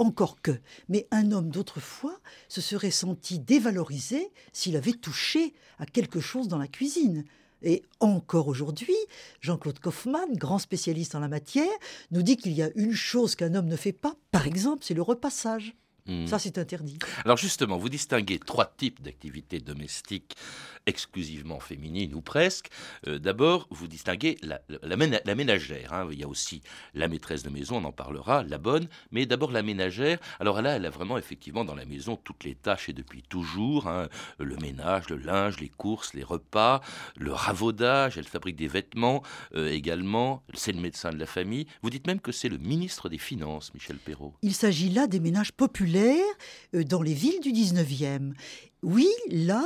Encore 0.01 0.41
que, 0.41 0.59
mais 0.89 1.07
un 1.11 1.31
homme 1.31 1.51
d'autrefois 1.51 2.19
se 2.47 2.59
serait 2.59 2.89
senti 2.89 3.37
dévalorisé 3.37 4.31
s'il 4.51 4.75
avait 4.75 4.93
touché 4.93 5.53
à 5.77 5.85
quelque 5.85 6.19
chose 6.19 6.47
dans 6.47 6.57
la 6.57 6.67
cuisine. 6.67 7.23
Et 7.61 7.83
encore 7.99 8.47
aujourd'hui, 8.47 8.95
Jean-Claude 9.41 9.77
Kaufmann, 9.77 10.33
grand 10.33 10.57
spécialiste 10.57 11.13
en 11.13 11.19
la 11.19 11.27
matière, 11.27 11.69
nous 12.09 12.23
dit 12.23 12.35
qu'il 12.35 12.53
y 12.53 12.63
a 12.63 12.71
une 12.73 12.93
chose 12.93 13.35
qu'un 13.35 13.53
homme 13.53 13.67
ne 13.67 13.75
fait 13.75 13.91
pas, 13.91 14.15
par 14.31 14.47
exemple, 14.47 14.83
c'est 14.83 14.95
le 14.95 15.03
repassage. 15.03 15.75
Hmm. 16.07 16.25
Ça, 16.25 16.39
c'est 16.39 16.57
interdit. 16.57 16.97
Alors 17.25 17.37
justement, 17.37 17.77
vous 17.77 17.89
distinguez 17.89 18.39
trois 18.39 18.65
types 18.65 19.01
d'activités 19.01 19.59
domestiques 19.59 20.35
exclusivement 20.87 21.59
féminines 21.59 22.15
ou 22.15 22.21
presque. 22.21 22.69
Euh, 23.07 23.19
d'abord, 23.19 23.67
vous 23.69 23.87
distinguez 23.87 24.37
la, 24.41 24.61
la, 24.81 25.35
ménagère. 25.35 25.93
Hein. 25.93 26.07
Il 26.11 26.19
y 26.19 26.23
a 26.23 26.27
aussi 26.27 26.61
la 26.95 27.07
maîtresse 27.07 27.43
de 27.43 27.49
maison, 27.49 27.77
on 27.77 27.83
en 27.83 27.91
parlera, 27.91 28.43
la 28.43 28.57
bonne, 28.57 28.87
mais 29.11 29.27
d'abord 29.27 29.51
la 29.51 29.61
ménagère. 29.61 30.17
Alors 30.39 30.61
là, 30.61 30.75
elle 30.75 30.85
a 30.85 30.89
vraiment 30.89 31.19
effectivement 31.19 31.65
dans 31.65 31.75
la 31.75 31.85
maison 31.85 32.15
toutes 32.15 32.43
les 32.43 32.55
tâches 32.55 32.89
et 32.89 32.93
depuis 32.93 33.21
toujours. 33.21 33.87
Hein. 33.87 34.09
Le 34.39 34.57
ménage, 34.57 35.09
le 35.09 35.17
linge, 35.17 35.59
les 35.59 35.69
courses, 35.69 36.15
les 36.15 36.23
repas, 36.23 36.81
le 37.15 37.31
ravaudage, 37.31 38.17
elle 38.17 38.25
fabrique 38.25 38.55
des 38.55 38.67
vêtements 38.67 39.21
euh, 39.55 39.69
également. 39.69 40.43
C'est 40.55 40.71
le 40.71 40.81
médecin 40.81 41.11
de 41.11 41.17
la 41.17 41.27
famille. 41.27 41.67
Vous 41.83 41.91
dites 41.91 42.07
même 42.07 42.19
que 42.19 42.31
c'est 42.31 42.49
le 42.49 42.57
ministre 42.57 43.07
des 43.07 43.19
Finances, 43.19 43.71
Michel 43.75 43.97
Perrault. 43.97 44.33
Il 44.41 44.55
s'agit 44.55 44.89
là 44.89 45.05
des 45.05 45.19
ménages 45.19 45.51
populaires 45.51 45.91
euh, 46.01 46.83
dans 46.83 47.01
les 47.01 47.13
villes 47.13 47.39
du 47.41 47.51
19e. 47.51 48.33
Oui, 48.83 49.09
là, 49.29 49.63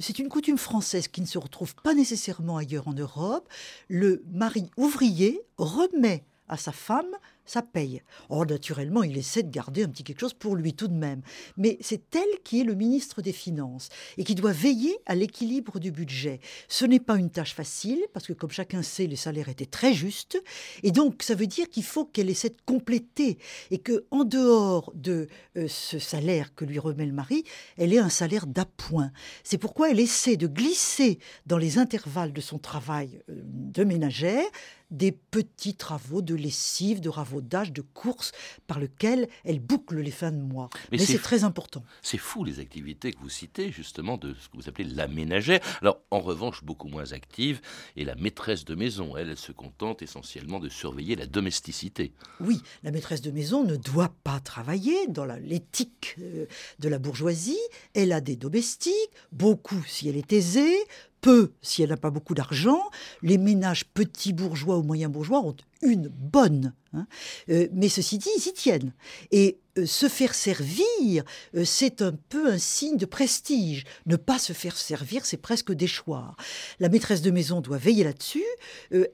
c'est 0.00 0.18
une 0.18 0.28
coutume 0.28 0.58
française 0.58 1.08
qui 1.08 1.20
ne 1.20 1.26
se 1.26 1.38
retrouve 1.38 1.74
pas 1.76 1.94
nécessairement 1.94 2.56
ailleurs 2.56 2.86
en 2.86 2.92
Europe. 2.92 3.48
Le 3.88 4.22
mari 4.30 4.70
ouvrier 4.76 5.40
remet 5.58 6.24
à 6.48 6.56
sa 6.56 6.70
femme 6.70 7.10
ça 7.44 7.62
paye. 7.62 8.02
Or, 8.28 8.46
naturellement, 8.46 9.02
il 9.02 9.16
essaie 9.16 9.42
de 9.42 9.50
garder 9.50 9.84
un 9.84 9.88
petit 9.88 10.04
quelque 10.04 10.20
chose 10.20 10.34
pour 10.34 10.56
lui 10.56 10.74
tout 10.74 10.88
de 10.88 10.94
même. 10.94 11.22
Mais 11.56 11.78
c'est 11.80 12.14
elle 12.14 12.42
qui 12.44 12.60
est 12.60 12.64
le 12.64 12.74
ministre 12.74 13.22
des 13.22 13.32
Finances 13.32 13.88
et 14.16 14.24
qui 14.24 14.34
doit 14.34 14.52
veiller 14.52 14.96
à 15.06 15.14
l'équilibre 15.14 15.78
du 15.78 15.90
budget. 15.90 16.40
Ce 16.68 16.84
n'est 16.84 17.00
pas 17.00 17.16
une 17.16 17.30
tâche 17.30 17.54
facile 17.54 18.00
parce 18.12 18.26
que, 18.26 18.32
comme 18.32 18.50
chacun 18.50 18.82
sait, 18.82 19.06
les 19.06 19.16
salaires 19.16 19.48
étaient 19.48 19.66
très 19.66 19.92
justes. 19.92 20.42
Et 20.82 20.92
donc, 20.92 21.22
ça 21.22 21.34
veut 21.34 21.46
dire 21.46 21.68
qu'il 21.68 21.84
faut 21.84 22.04
qu'elle 22.04 22.30
essaie 22.30 22.50
de 22.50 22.56
compléter 22.64 23.38
et 23.70 23.78
que, 23.78 24.04
en 24.10 24.24
dehors 24.24 24.92
de 24.94 25.28
euh, 25.56 25.66
ce 25.68 25.98
salaire 25.98 26.54
que 26.54 26.64
lui 26.64 26.78
remet 26.78 27.06
le 27.06 27.12
mari, 27.12 27.44
elle 27.76 27.92
ait 27.92 27.98
un 27.98 28.08
salaire 28.08 28.46
d'appoint. 28.46 29.10
C'est 29.44 29.58
pourquoi 29.58 29.90
elle 29.90 30.00
essaie 30.00 30.36
de 30.36 30.46
glisser 30.46 31.18
dans 31.46 31.58
les 31.58 31.78
intervalles 31.78 32.32
de 32.32 32.40
son 32.40 32.58
travail 32.58 33.20
euh, 33.28 33.34
de 33.44 33.84
ménagère 33.84 34.44
des 34.92 35.10
petits 35.12 35.74
travaux 35.74 36.22
de 36.22 36.34
lessive, 36.34 37.00
de 37.00 37.08
ravaudage, 37.08 37.72
de 37.72 37.80
course 37.80 38.32
par 38.66 38.78
lequel 38.78 39.28
elle 39.44 39.58
boucle 39.58 39.98
les 39.98 40.10
fins 40.10 40.30
de 40.30 40.40
mois. 40.40 40.70
Mais, 40.92 40.98
c'est 40.98 41.18
très 41.18 41.44
important. 41.44 41.82
C'est 42.02 42.18
fou 42.18 42.44
les 42.44 42.60
activités 42.60 43.12
que 43.12 43.18
vous 43.18 43.28
citez 43.28 43.72
justement 43.72 44.16
de 44.18 44.34
ce 44.34 44.48
que 44.48 44.56
vous 44.56 44.68
appelez 44.68 44.88
la 44.88 45.08
ménagère. 45.08 45.60
Alors 45.80 46.00
en 46.10 46.20
revanche 46.20 46.62
beaucoup 46.62 46.88
moins 46.88 47.12
active 47.12 47.60
est 47.96 48.04
la 48.04 48.14
maîtresse 48.14 48.64
de 48.64 48.74
maison. 48.74 49.16
Elle, 49.16 49.30
elle 49.30 49.38
se 49.38 49.52
contente 49.52 50.02
essentiellement 50.02 50.60
de 50.60 50.68
surveiller 50.68 51.16
la 51.16 51.26
domesticité. 51.26 52.12
Oui, 52.40 52.60
la 52.82 52.90
maîtresse 52.90 53.22
de 53.22 53.30
maison 53.30 53.64
ne 53.64 53.76
doit 53.76 54.14
pas 54.22 54.40
travailler 54.40 55.06
dans 55.08 55.24
l'éthique 55.24 56.16
euh, 56.20 56.46
de 56.78 56.88
la 56.88 56.98
bourgeoisie. 56.98 57.58
Elle 57.94 58.12
a 58.12 58.20
des 58.20 58.36
domestiques, 58.36 58.92
beaucoup 59.32 59.82
si 59.86 60.08
elle 60.08 60.16
est 60.16 60.32
aisée, 60.32 60.76
peu 61.22 61.52
si 61.62 61.82
elle 61.82 61.88
n'a 61.88 61.96
pas 61.96 62.10
beaucoup 62.10 62.34
d'argent. 62.34 62.82
Les 63.22 63.38
ménages 63.38 63.86
petits 63.86 64.34
bourgeois 64.34 64.76
ou 64.76 64.82
moyens 64.82 65.10
bourgeois 65.10 65.40
ont 65.40 65.56
une 65.82 66.08
bonne. 66.08 66.72
Hein. 66.94 67.06
Euh, 67.48 67.68
mais 67.72 67.88
ceci 67.88 68.18
dit, 68.18 68.28
ils 68.36 68.48
y 68.48 68.52
tiennent. 68.52 68.92
Et 69.30 69.58
euh, 69.78 69.86
se 69.86 70.08
faire 70.08 70.34
servir, 70.34 71.24
euh, 71.54 71.64
c'est 71.64 72.02
un 72.02 72.12
peu 72.28 72.52
un 72.52 72.58
signe 72.58 72.98
de 72.98 73.06
prestige. 73.06 73.84
Ne 74.04 74.16
pas 74.16 74.38
se 74.38 74.52
faire 74.52 74.76
servir, 74.76 75.24
c'est 75.24 75.38
presque 75.38 75.72
déchoir. 75.72 76.36
La 76.78 76.90
maîtresse 76.90 77.22
de 77.22 77.30
maison 77.30 77.60
doit 77.60 77.78
veiller 77.78 78.04
là-dessus. 78.04 78.44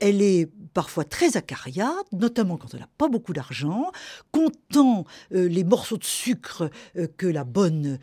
elle 0.00 0.22
est 0.22 0.50
parfois 0.74 1.04
très 1.04 1.36
acariate, 1.36 2.12
notamment 2.12 2.56
quand 2.56 2.74
elle 2.74 2.80
n'a 2.80 2.88
pas 2.98 3.08
beaucoup 3.08 3.32
d'argent, 3.32 3.90
comptant 4.32 5.04
les 5.30 5.64
morceaux 5.64 5.96
de 5.96 6.04
sucre 6.04 6.70
que 7.16 7.26
la 7.26 7.44
bonne 7.44 7.98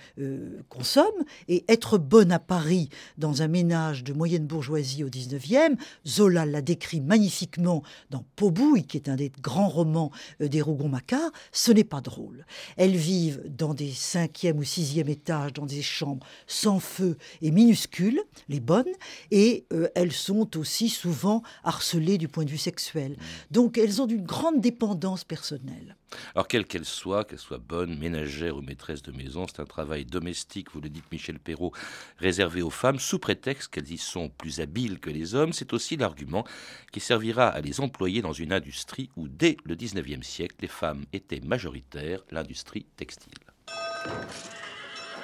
consomme. 0.70 1.06
Et 1.48 1.66
être 1.68 1.98
bonne 1.98 2.32
à 2.32 2.40
Paris 2.40 2.90
dans 3.18 3.42
un 3.42 3.48
ménage 3.48 4.04
de 4.04 4.14
moyenne 4.14 4.46
bourgeoisie 4.46 5.04
au 5.04 5.10
19e, 5.10 5.78
Zola 6.08 6.46
l'a 6.46 6.62
décrit 6.62 7.02
magnifiquement 7.02 7.84
dans 8.10 8.26
Pau 8.56 8.76
qui 8.88 8.98
est 8.98 9.10
un 9.10 9.16
des 9.16 9.32
grands 9.42 9.68
romans 9.68 10.12
euh, 10.42 10.48
des 10.48 10.62
Rougon-Macquart, 10.62 11.32
ce 11.52 11.72
n'est 11.72 11.84
pas 11.84 12.02
drôle. 12.02 12.46
Elles 12.78 12.96
vivent 12.96 13.42
dans 13.48 13.74
des 13.74 13.92
cinquième 13.92 14.58
ou 14.58 14.64
sixième 14.64 15.10
étages, 15.10 15.54
dans 15.54 15.66
des 15.66 15.82
chambres 15.82 16.26
sans 16.48 16.80
feu 16.80 17.18
et 17.42 17.52
minuscules, 17.52 18.22
les 18.50 18.60
bonnes, 18.60 18.86
et 19.32 19.66
euh, 19.74 19.88
elles 19.96 20.12
sont 20.12 20.58
aussi 20.58 20.90
souvent 20.90 21.44
harcelées 21.64 22.18
du 22.18 22.28
point 22.28 22.46
de 22.46 22.52
vue 22.52 22.58
sexuel. 22.58 23.12
Mmh. 23.12 23.24
Donc 23.52 23.78
elles 23.78 24.02
ont 24.02 24.08
une 24.08 24.24
grande 24.24 24.62
dépendance 24.62 25.24
personnelle. 25.24 25.96
Alors, 26.34 26.48
quelle 26.48 26.66
qu'elle 26.66 26.86
soit, 26.86 27.24
qu'elle 27.26 27.40
soit 27.40 27.58
bonne, 27.58 27.98
ménagère 27.98 28.58
ou 28.58 28.62
maîtresse 28.62 29.02
de 29.02 29.12
maison, 29.12 29.46
c'est 29.48 29.62
un 29.62 29.66
travail 29.66 30.06
domestique, 30.06 30.72
vous 30.72 30.82
le 30.82 30.90
dites 30.90 31.12
Michel 31.12 31.40
Perrault, 31.40 31.74
réservé 32.18 32.62
aux 32.62 32.70
femmes, 32.70 33.00
sous 33.00 33.20
prétexte 33.20 33.72
qu'elles 33.72 33.92
y 33.92 33.98
sont 33.98 34.30
plus 34.30 34.60
habiles 34.60 35.00
que 35.00 35.10
les 35.10 35.36
hommes. 35.36 35.54
C'est 35.54 35.74
aussi 35.74 35.98
l'argument 35.98 36.46
qui 36.92 37.00
servira 37.00 37.48
à 37.48 37.62
les 37.62 37.80
employer 37.80 38.22
dans 38.22 38.34
une 38.34 38.54
industrie 38.54 39.10
où, 39.16 39.28
dès 39.28 39.58
le 39.66 39.76
19e 39.76 40.24
siècle, 40.24 40.56
les 40.62 40.68
femmes 40.68 41.06
étaient 41.14 41.42
majoritaires, 41.42 42.22
l'industrie 42.32 42.86
textile. 42.96 43.34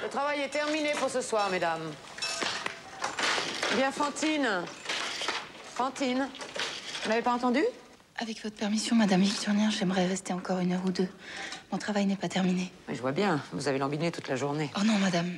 Le 0.02 0.08
travail 0.08 0.40
est 0.40 0.48
terminé 0.48 0.92
pour 0.98 1.08
ce 1.08 1.20
soir, 1.20 1.48
mesdames. 1.50 1.92
Bien, 3.76 3.92
Fantine. 3.92 4.64
Fantine, 5.74 6.28
vous 7.02 7.08
n'avez 7.08 7.22
pas 7.22 7.32
entendu? 7.32 7.62
Avec 8.16 8.42
votre 8.42 8.56
permission, 8.56 8.94
Madame 8.94 9.22
Victorien, 9.22 9.70
j'aimerais 9.70 10.06
rester 10.06 10.32
encore 10.32 10.58
une 10.58 10.72
heure 10.72 10.84
ou 10.86 10.90
deux. 10.90 11.08
Mon 11.70 11.78
travail 11.78 12.06
n'est 12.06 12.16
pas 12.16 12.28
terminé. 12.28 12.70
je 12.88 13.00
vois 13.00 13.12
bien, 13.12 13.42
vous 13.52 13.68
avez 13.68 13.78
lambiné 13.78 14.10
toute 14.10 14.28
la 14.28 14.36
journée. 14.36 14.70
Oh 14.76 14.84
non, 14.84 14.98
Madame. 14.98 15.30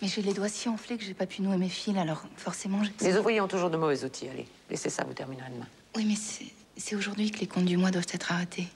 Mais 0.00 0.08
j'ai 0.08 0.22
les 0.22 0.32
doigts 0.32 0.48
si 0.48 0.68
enflés 0.68 0.96
que 0.96 1.04
j'ai 1.04 1.14
pas 1.14 1.26
pu 1.26 1.42
nouer 1.42 1.56
mes 1.56 1.68
fils, 1.68 1.96
alors 1.96 2.24
forcément... 2.36 2.82
Les 3.00 3.16
ouvriers 3.16 3.40
ont 3.40 3.48
toujours 3.48 3.70
de 3.70 3.76
mauvais 3.76 4.04
outils, 4.04 4.28
allez. 4.28 4.46
Laissez 4.70 4.90
ça, 4.90 5.04
vous 5.04 5.12
terminerez 5.12 5.50
demain. 5.50 5.66
Oui, 5.96 6.04
mais 6.04 6.14
c'est 6.76 6.96
aujourd'hui 6.96 7.30
que 7.30 7.40
les 7.40 7.46
comptes 7.46 7.64
du 7.64 7.76
mois 7.76 7.90
doivent 7.90 8.06
être 8.12 8.32
arrêtés. 8.32 8.68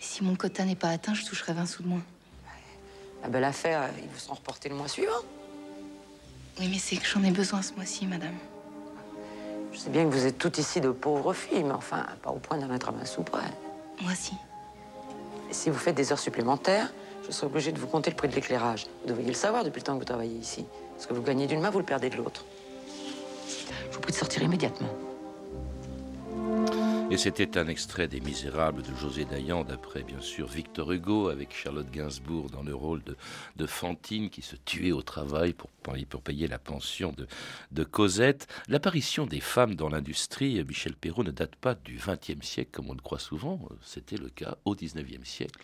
si 0.00 0.24
mon 0.24 0.34
quota 0.36 0.64
n'est 0.64 0.76
pas 0.76 0.90
atteint, 0.90 1.14
je 1.14 1.24
toucherai 1.24 1.52
20 1.52 1.66
sous 1.66 1.82
de 1.82 1.88
moins. 1.88 2.02
La 3.22 3.28
belle 3.28 3.44
affaire, 3.44 3.90
ils 3.98 4.08
vous 4.08 4.18
seront 4.18 4.34
reportés 4.34 4.68
le 4.68 4.74
mois 4.74 4.88
suivant. 4.88 5.12
Oui, 6.58 6.68
mais 6.68 6.78
c'est 6.78 6.96
que 6.96 7.06
j'en 7.06 7.22
ai 7.22 7.30
besoin 7.30 7.62
ce 7.62 7.72
mois-ci, 7.74 8.06
madame. 8.06 8.36
Je 9.76 9.82
sais 9.82 9.90
bien 9.90 10.04
que 10.04 10.14
vous 10.14 10.24
êtes 10.24 10.38
toutes 10.38 10.56
ici 10.56 10.80
de 10.80 10.88
pauvres 10.88 11.34
filles, 11.34 11.62
mais 11.62 11.74
enfin, 11.74 12.06
pas 12.22 12.30
au 12.30 12.38
point 12.38 12.56
d'en 12.56 12.66
mettre 12.66 12.88
à 12.88 12.92
ma 12.92 13.04
soupe 13.04 13.28
près. 13.28 13.42
Moi, 14.00 14.12
si. 14.14 14.32
si 15.50 15.68
vous 15.68 15.78
faites 15.78 15.94
des 15.94 16.12
heures 16.12 16.18
supplémentaires, 16.18 16.90
je 17.26 17.30
serai 17.30 17.46
obligée 17.48 17.72
de 17.72 17.78
vous 17.78 17.86
compter 17.86 18.08
le 18.08 18.16
prix 18.16 18.28
de 18.28 18.34
l'éclairage. 18.34 18.86
Vous 19.02 19.08
devriez 19.10 19.28
le 19.28 19.34
savoir 19.34 19.64
depuis 19.64 19.80
le 19.80 19.84
temps 19.84 19.92
que 19.92 19.98
vous 19.98 20.06
travaillez 20.06 20.38
ici. 20.38 20.64
Ce 20.96 21.06
que 21.06 21.12
vous 21.12 21.20
gagnez 21.20 21.46
d'une 21.46 21.60
main, 21.60 21.68
vous 21.68 21.78
le 21.78 21.84
perdez 21.84 22.08
de 22.08 22.16
l'autre. 22.16 22.46
Je 23.90 23.94
vous 23.94 24.00
prie 24.00 24.12
de 24.12 24.16
sortir 24.16 24.42
immédiatement. 24.42 24.88
Et 27.08 27.18
c'était 27.18 27.56
un 27.56 27.68
extrait 27.68 28.08
des 28.08 28.20
Misérables 28.20 28.82
de 28.82 28.92
José 28.96 29.24
Dayan, 29.24 29.62
d'après 29.62 30.02
bien 30.02 30.20
sûr 30.20 30.48
Victor 30.48 30.90
Hugo, 30.90 31.28
avec 31.28 31.54
Charlotte 31.54 31.88
Gainsbourg 31.88 32.50
dans 32.50 32.64
le 32.64 32.74
rôle 32.74 33.00
de, 33.56 33.66
Fantine 33.66 34.28
qui 34.28 34.42
se 34.42 34.56
tuait 34.56 34.90
au 34.90 35.02
travail 35.02 35.52
pour, 35.52 35.70
pour 35.70 36.22
payer 36.22 36.48
la 36.48 36.58
pension 36.58 37.14
de, 37.70 37.84
Cosette. 37.84 38.48
L'apparition 38.66 39.24
des 39.24 39.40
femmes 39.40 39.76
dans 39.76 39.88
l'industrie, 39.88 40.62
Michel 40.64 40.96
Perrault, 40.96 41.22
ne 41.22 41.30
date 41.30 41.54
pas 41.54 41.76
du 41.76 41.96
XXe 41.96 42.44
siècle 42.44 42.70
comme 42.72 42.90
on 42.90 42.94
le 42.94 43.00
croit 43.00 43.20
souvent, 43.20 43.60
c'était 43.82 44.16
le 44.16 44.28
cas 44.28 44.56
au 44.64 44.74
XIXe 44.74 45.22
siècle. 45.22 45.60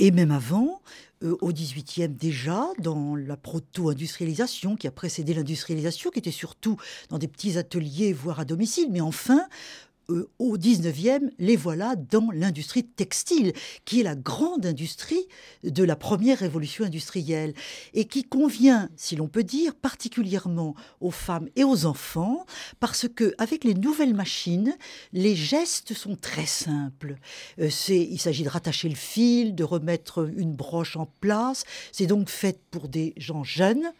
Et 0.00 0.12
même 0.12 0.30
avant, 0.30 0.80
euh, 1.24 1.36
au 1.40 1.52
XVIIIe 1.52 2.08
déjà, 2.08 2.68
dans 2.78 3.16
la 3.16 3.36
proto-industrialisation 3.36 4.76
qui 4.76 4.86
a 4.86 4.92
précédé 4.92 5.34
l'industrialisation, 5.34 6.10
qui 6.10 6.20
était 6.20 6.30
surtout 6.30 6.76
dans 7.08 7.18
des 7.18 7.26
petits 7.26 7.58
ateliers, 7.58 8.12
voire 8.12 8.38
à 8.38 8.44
domicile, 8.44 8.88
mais 8.92 9.00
enfin, 9.00 9.40
euh, 10.10 10.30
au 10.38 10.56
19e, 10.56 11.30
les 11.38 11.56
voilà 11.56 11.94
dans 11.96 12.30
l'industrie 12.32 12.84
textile, 12.84 13.52
qui 13.84 14.00
est 14.00 14.04
la 14.04 14.14
grande 14.14 14.64
industrie 14.64 15.26
de 15.64 15.84
la 15.84 15.96
première 15.96 16.38
révolution 16.38 16.84
industrielle, 16.84 17.54
et 17.92 18.06
qui 18.06 18.24
convient, 18.24 18.88
si 18.96 19.16
l'on 19.16 19.28
peut 19.28 19.44
dire, 19.44 19.74
particulièrement 19.74 20.74
aux 21.00 21.10
femmes 21.10 21.48
et 21.56 21.64
aux 21.64 21.84
enfants, 21.84 22.46
parce 22.80 23.06
que 23.08 23.34
avec 23.38 23.64
les 23.64 23.74
nouvelles 23.74 24.14
machines, 24.14 24.76
les 25.12 25.36
gestes 25.36 25.92
sont 25.92 26.16
très 26.16 26.46
simples. 26.46 27.16
Euh, 27.60 27.68
il 27.88 28.18
s'agit 28.18 28.44
de 28.44 28.48
rattacher 28.48 28.88
le 28.88 28.94
fil, 28.94 29.54
de 29.54 29.64
remettre 29.64 30.30
une 30.36 30.54
broche 30.54 30.96
en 30.96 31.06
place. 31.20 31.64
C'est 31.92 32.06
donc 32.06 32.28
fait 32.30 32.58
pour 32.70 32.88
des 32.88 33.12
gens 33.16 33.44
jeunes 33.44 33.92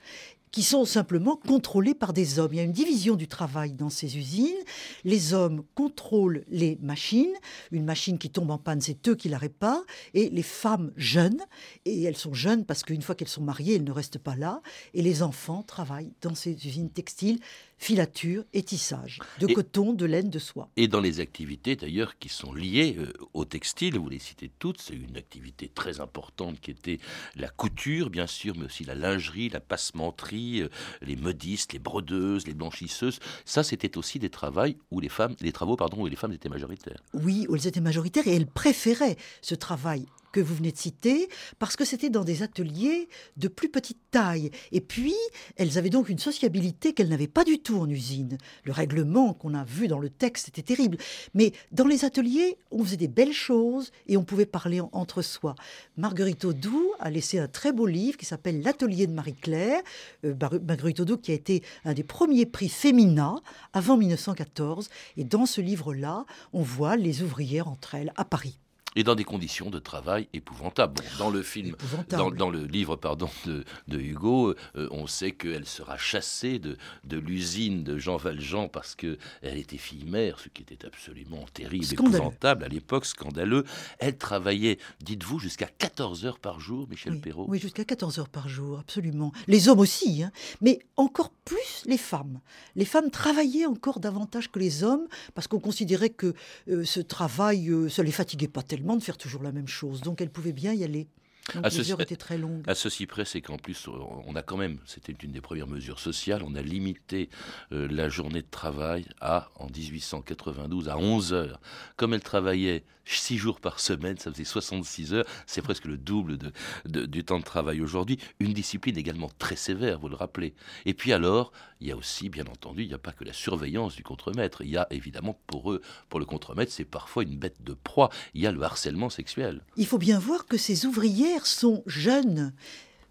qui 0.50 0.62
sont 0.62 0.85
simplement 0.85 1.37
contrôlés 1.37 1.95
par 1.95 2.12
des 2.12 2.38
hommes. 2.38 2.52
Il 2.52 2.57
y 2.57 2.61
a 2.61 2.64
une 2.64 2.73
division 2.73 3.17
du 3.17 3.28
travail 3.28 3.73
dans 3.73 3.90
ces 3.90 4.17
usines. 4.17 4.57
Les 5.05 5.35
hommes 5.35 5.62
contrôlent 5.75 6.45
les 6.49 6.78
machines. 6.81 7.35
Une 7.73 7.85
machine 7.85 8.19
qui 8.19 8.31
tombe 8.31 8.50
en 8.50 8.59
panne, 8.59 8.81
c'est 8.81 9.09
eux 9.09 9.14
qui 9.14 9.28
la 9.28 9.38
réparent. 9.38 9.85
Et 10.14 10.31
les 10.31 10.43
femmes 10.43 10.93
jeunes, 10.97 11.40
et 11.85 12.02
elles 12.02 12.17
sont 12.17 12.35
jeunes 12.35 12.64
parce 12.64 12.83
qu'une 12.83 13.02
fois 13.02 13.14
qu'elles 13.14 13.28
sont 13.28 13.43
mariées, 13.43 13.76
elles 13.76 13.85
ne 13.85 13.93
restent 13.93 14.19
pas 14.19 14.37
là. 14.37 14.62
Et 14.95 15.02
les 15.02 15.23
enfants 15.23 15.62
travaillent 15.62 16.12
dans 16.23 16.35
ces 16.35 16.52
usines 16.67 16.90
textiles 16.90 17.40
filature 17.78 18.44
et 18.52 18.62
tissage, 18.62 19.20
de 19.40 19.47
coton, 19.47 19.92
de 19.92 20.04
laine, 20.04 20.30
de 20.30 20.38
soie. 20.38 20.68
Et 20.76 20.88
dans 20.88 21.00
les 21.00 21.20
activités 21.20 21.76
d'ailleurs 21.76 22.18
qui 22.18 22.28
sont 22.28 22.52
liées 22.52 22.97
euh, 22.99 23.12
au 23.35 23.44
textile, 23.44 23.99
vous 23.99 24.08
les 24.08 24.18
citez 24.18 24.50
toutes, 24.58 24.80
c'est 24.80 24.94
une 24.94 25.16
activité 25.16 25.68
très 25.68 26.00
importante 26.00 26.61
qui 26.61 26.73
était 26.73 26.99
la 27.37 27.49
couture 27.49 28.11
bien 28.11 28.26
sûr, 28.26 28.54
mais 28.56 28.66
aussi 28.66 28.85
la 28.85 28.94
lingerie, 28.94 29.49
la 29.49 29.61
passementerie, 29.61 30.62
euh, 30.62 30.68
les 31.02 31.16
modistes, 31.16 31.73
les 31.73 31.78
brodeuses, 31.78 32.47
les 32.47 32.54
blanchisseuses. 32.54 33.20
Ça, 33.44 33.62
c'était 33.62 33.97
aussi 33.97 34.18
des 34.18 34.30
travaux 34.30 34.58
où 34.90 35.00
les 35.00 35.08
femmes, 35.08 35.35
les 35.40 35.52
travaux 35.52 35.76
pardon, 35.76 36.02
où 36.02 36.06
les 36.06 36.16
femmes 36.16 36.32
étaient 36.32 36.49
majoritaires. 36.49 37.02
Oui, 37.14 37.47
où 37.49 37.54
elles 37.54 37.66
étaient 37.66 37.80
majoritaires 37.80 38.26
et 38.26 38.35
elles 38.35 38.47
préféraient 38.47 39.16
ce 39.40 39.54
travail 39.54 40.06
que 40.32 40.40
vous 40.40 40.54
venez 40.54 40.73
de 40.73 40.76
citer, 40.76 41.28
parce 41.58 41.76
que 41.76 41.85
c'était 41.85 42.11
dans 42.11 42.25
des 42.25 42.42
ateliers 42.42 43.08
de 43.37 43.49
plus 43.49 43.68
petite 43.68 43.99
taille. 44.11 44.50
Et 44.73 44.80
puis, 44.80 45.14
elles 45.56 45.78
avaient 45.78 45.90
donc 45.90 46.08
une 46.08 46.18
sociabilité 46.18 46.92
qu'elles 46.92 47.08
n'avaient 47.08 47.26
pas 47.26 47.44
du 47.44 47.58
tout 47.58 47.78
en 47.78 47.88
usine. 47.88 48.38
Le 48.64 48.73
règlement 48.73 49.35
qu'on 49.35 49.54
a 49.54 49.64
vu 49.64 49.88
dans 49.88 49.99
le 49.99 50.11
texte 50.11 50.49
était 50.49 50.62
terrible. 50.62 50.99
Mais 51.35 51.52
dans 51.73 51.87
les 51.87 52.04
ateliers, 52.04 52.58
on 52.70 52.85
faisait 52.85 52.97
des 52.97 53.08
belles 53.08 53.32
choses 53.32 53.90
et 54.06 54.16
on 54.16 54.25
pouvait 54.25 54.47
parler 54.47 54.80
entre 54.92 55.23
soi. 55.23 55.54
Marguerite 55.97 56.44
Audoux 56.44 56.92
a 57.00 57.11
laissé 57.11 57.38
un 57.38 57.49
très 57.49 57.73
beau 57.73 57.87
livre 57.87 58.16
qui 58.16 58.26
s'appelle 58.26 58.62
L'atelier 58.62 59.06
de 59.06 59.12
Marie-Claire. 59.12 59.80
Euh, 60.25 60.35
Marguerite 60.66 61.00
Audoux 61.00 61.18
qui 61.18 61.32
a 61.32 61.35
été 61.35 61.62
un 61.85 61.94
des 61.94 62.04
premiers 62.04 62.47
prix 62.47 62.68
féminins 62.68 63.40
avant 63.73 63.97
1914. 63.97 64.88
Et 65.16 65.25
dans 65.25 65.47
ce 65.47 65.61
livre-là, 65.61 66.25
on 66.52 66.62
voit 66.62 66.97
les 66.97 67.23
ouvrières 67.23 67.68
entre 67.68 67.94
elles 67.94 68.12
à 68.16 68.25
Paris 68.25 68.58
et 68.99 69.05
dans 69.05 69.14
des 69.14 69.23
conditions 69.23 69.71
de 69.71 69.78
travail 69.78 70.26
épouvantables. 70.33 71.00
dans 71.19 71.31
le 71.31 71.45
film, 71.45 71.76
dans, 72.09 72.50
le 72.50 72.64
livre 72.64 72.97
pardon 72.97 73.31
de, 73.47 73.64
Hugo, 73.97 74.57
euh, 74.75 74.88
on 74.90 75.07
sait 75.07 75.31
qu'elle 75.31 75.67
sera 75.67 75.97
chassée 75.97 76.59
de, 76.59 76.76
de 77.05 77.17
l'usine 77.17 77.85
de 77.85 77.97
Jean 77.97 78.17
Valjean 78.17 78.69
parce 78.69 78.97
que 78.97 79.17
elle 79.40 79.57
était 79.57 79.76
fille 79.76 80.05
mère, 80.05 80.40
ce 80.40 80.49
qui 80.49 80.62
était 80.62 80.85
absolument 80.85 81.45
terrible, 81.55 81.87
épouvantable 81.93 82.64
à 82.64 82.69
l'époque, 82.69 83.07
scandaleux. 83.07 83.62
Elle 84.00 84.19
travaillait, 84.19 84.78
dites-vous, 85.00 85.38
jusqu'à 85.38 85.67
14 85.67 86.26
heures 86.26 86.40
par 86.40 86.59
jour, 86.59 86.88
Michel 86.90 87.12
oui, 87.12 87.21
Perrault. 87.21 87.47
Oui, 87.49 87.61
jusqu'à 87.61 87.85
14 87.85 88.19
heures 88.19 88.28
par 88.28 88.49
jour, 88.49 88.81
absolument. 88.81 89.31
Les 89.47 89.69
hommes 89.69 89.78
aussi, 89.78 90.25
hein, 90.25 90.33
mais 90.61 90.81
encore 90.97 91.31
plus 91.45 91.85
les 91.87 91.99
femmes. 91.99 92.40
Les 92.75 92.85
femmes 92.85 93.12
travaillaient 93.12 93.67
encore 93.67 94.00
davantage 94.00 94.50
que 94.50 94.59
les 94.59 94.83
hommes 94.83 95.07
parce 95.37 95.47
qu'on 95.47 95.61
considérait 95.61 96.11
que 96.11 96.35
euh, 96.69 96.85
ce 96.85 96.99
travail, 96.99 97.69
euh, 97.71 97.88
ça 97.88 98.02
les 98.02 98.11
fatiguait 98.11 98.49
pas 98.49 98.62
tellement 98.62 98.88
de 98.97 99.02
faire 99.02 99.18
toujours 99.18 99.42
la 99.42 99.52
même 99.52 99.68
chose. 99.68 100.00
Donc 100.00 100.21
elle 100.21 100.30
pouvait 100.30 100.52
bien 100.52 100.73
y 100.73 100.85
aller. 100.85 101.09
Donc 101.54 101.64
à 101.64 101.68
les 101.71 101.92
heures 101.92 102.00
étaient 102.00 102.16
très 102.16 102.37
longues. 102.37 102.62
À 102.66 102.75
ceci 102.75 103.07
près, 103.07 103.25
c'est 103.25 103.40
qu'en 103.40 103.57
plus, 103.57 103.88
on 103.88 104.37
a 104.37 104.42
quand 104.42 104.57
même, 104.57 104.78
c'était 104.85 105.14
une 105.23 105.33
des 105.33 105.40
premières 105.40 105.66
mesures 105.66 105.99
sociales, 105.99 106.42
on 106.45 106.54
a 106.54 106.62
limité 106.62 107.30
euh, 107.73 107.88
la 107.90 108.09
journée 108.09 108.42
de 108.42 108.50
travail 108.50 109.07
à, 109.21 109.49
en 109.57 109.66
1892, 109.66 110.88
à 110.88 110.99
11 110.99 111.33
heures. 111.33 111.61
Comme 111.97 112.12
elle 112.12 112.23
travaillait 112.23 112.85
6 113.16 113.38
jours 113.38 113.60
par 113.60 113.80
semaine, 113.80 114.18
ça 114.18 114.30
faisait 114.30 114.44
66 114.44 115.14
heures, 115.14 115.26
c'est 115.46 115.62
presque 115.62 115.86
le 115.86 115.96
double 115.96 116.38
de, 116.38 117.06
du 117.06 117.24
temps 117.24 117.38
de 117.38 117.44
travail 117.44 117.80
aujourd'hui. 117.80 118.18
Une 118.40 118.52
discipline 118.52 118.96
également 118.98 119.30
très 119.38 119.56
sévère, 119.56 119.98
vous 119.98 120.08
le 120.08 120.16
rappelez. 120.16 120.54
Et 120.84 120.94
puis 120.94 121.12
alors, 121.12 121.52
il 121.80 121.88
y 121.88 121.92
a 121.92 121.96
aussi, 121.96 122.28
bien 122.28 122.46
entendu, 122.46 122.82
il 122.82 122.88
n'y 122.88 122.94
a 122.94 122.98
pas 122.98 123.12
que 123.12 123.24
la 123.24 123.32
surveillance 123.32 123.94
du 123.94 124.02
contremaître. 124.02 124.62
Il 124.62 124.70
y 124.70 124.76
a 124.76 124.86
évidemment 124.90 125.38
pour 125.46 125.72
eux, 125.72 125.80
pour 126.08 126.20
le 126.20 126.26
contremaître, 126.26 126.72
c'est 126.72 126.84
parfois 126.84 127.22
une 127.22 127.38
bête 127.38 127.62
de 127.62 127.74
proie. 127.74 128.10
Il 128.34 128.42
y 128.42 128.47
a 128.47 128.52
le 128.52 128.62
harcèlement 128.62 129.10
sexuel. 129.10 129.62
Il 129.76 129.86
faut 129.86 129.99
bien 129.99 130.18
voir 130.18 130.47
que 130.47 130.56
ces 130.56 130.86
ouvrières 130.86 131.47
sont 131.47 131.82
jeunes 131.86 132.52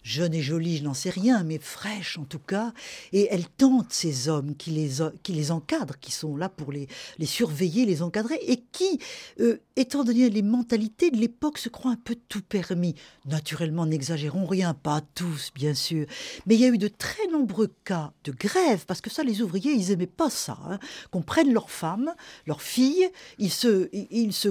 jeune 0.03 0.33
et 0.33 0.41
jolie, 0.41 0.77
je 0.77 0.83
n'en 0.83 0.93
sais 0.93 1.09
rien, 1.09 1.43
mais 1.43 1.59
fraîche 1.59 2.17
en 2.17 2.23
tout 2.23 2.39
cas, 2.39 2.73
et 3.11 3.27
elle 3.29 3.47
tente 3.47 3.91
ces 3.91 4.29
hommes 4.29 4.55
qui 4.55 4.71
les, 4.71 4.89
qui 5.23 5.33
les 5.33 5.51
encadrent, 5.51 5.99
qui 5.99 6.11
sont 6.11 6.37
là 6.37 6.49
pour 6.49 6.71
les, 6.71 6.87
les 7.17 7.25
surveiller, 7.25 7.85
les 7.85 8.01
encadrer, 8.01 8.39
et 8.41 8.63
qui, 8.71 8.99
euh, 9.39 9.57
étant 9.75 10.03
donné 10.03 10.29
les 10.29 10.41
mentalités 10.41 11.11
de 11.11 11.17
l'époque, 11.17 11.57
se 11.57 11.69
croient 11.69 11.91
un 11.91 11.97
peu 11.97 12.15
tout 12.29 12.41
permis. 12.41 12.95
Naturellement, 13.25 13.85
n'exagérons 13.85 14.45
rien, 14.45 14.73
pas 14.73 15.01
tous, 15.13 15.51
bien 15.53 15.73
sûr, 15.73 16.05
mais 16.45 16.55
il 16.55 16.61
y 16.61 16.65
a 16.65 16.69
eu 16.69 16.77
de 16.77 16.87
très 16.87 17.27
nombreux 17.27 17.73
cas 17.83 18.13
de 18.23 18.31
grève, 18.31 18.85
parce 18.85 19.01
que 19.01 19.09
ça, 19.09 19.23
les 19.23 19.41
ouvriers, 19.41 19.73
ils 19.73 19.91
aimaient 19.91 20.07
pas 20.07 20.29
ça, 20.29 20.57
hein, 20.67 20.79
qu'on 21.11 21.21
prenne 21.21 21.51
leurs 21.51 21.69
femmes, 21.69 22.13
leurs 22.45 22.61
filles, 22.61 23.09
ils 23.39 23.51
se, 23.51 23.89
ils 23.93 24.33
se 24.33 24.49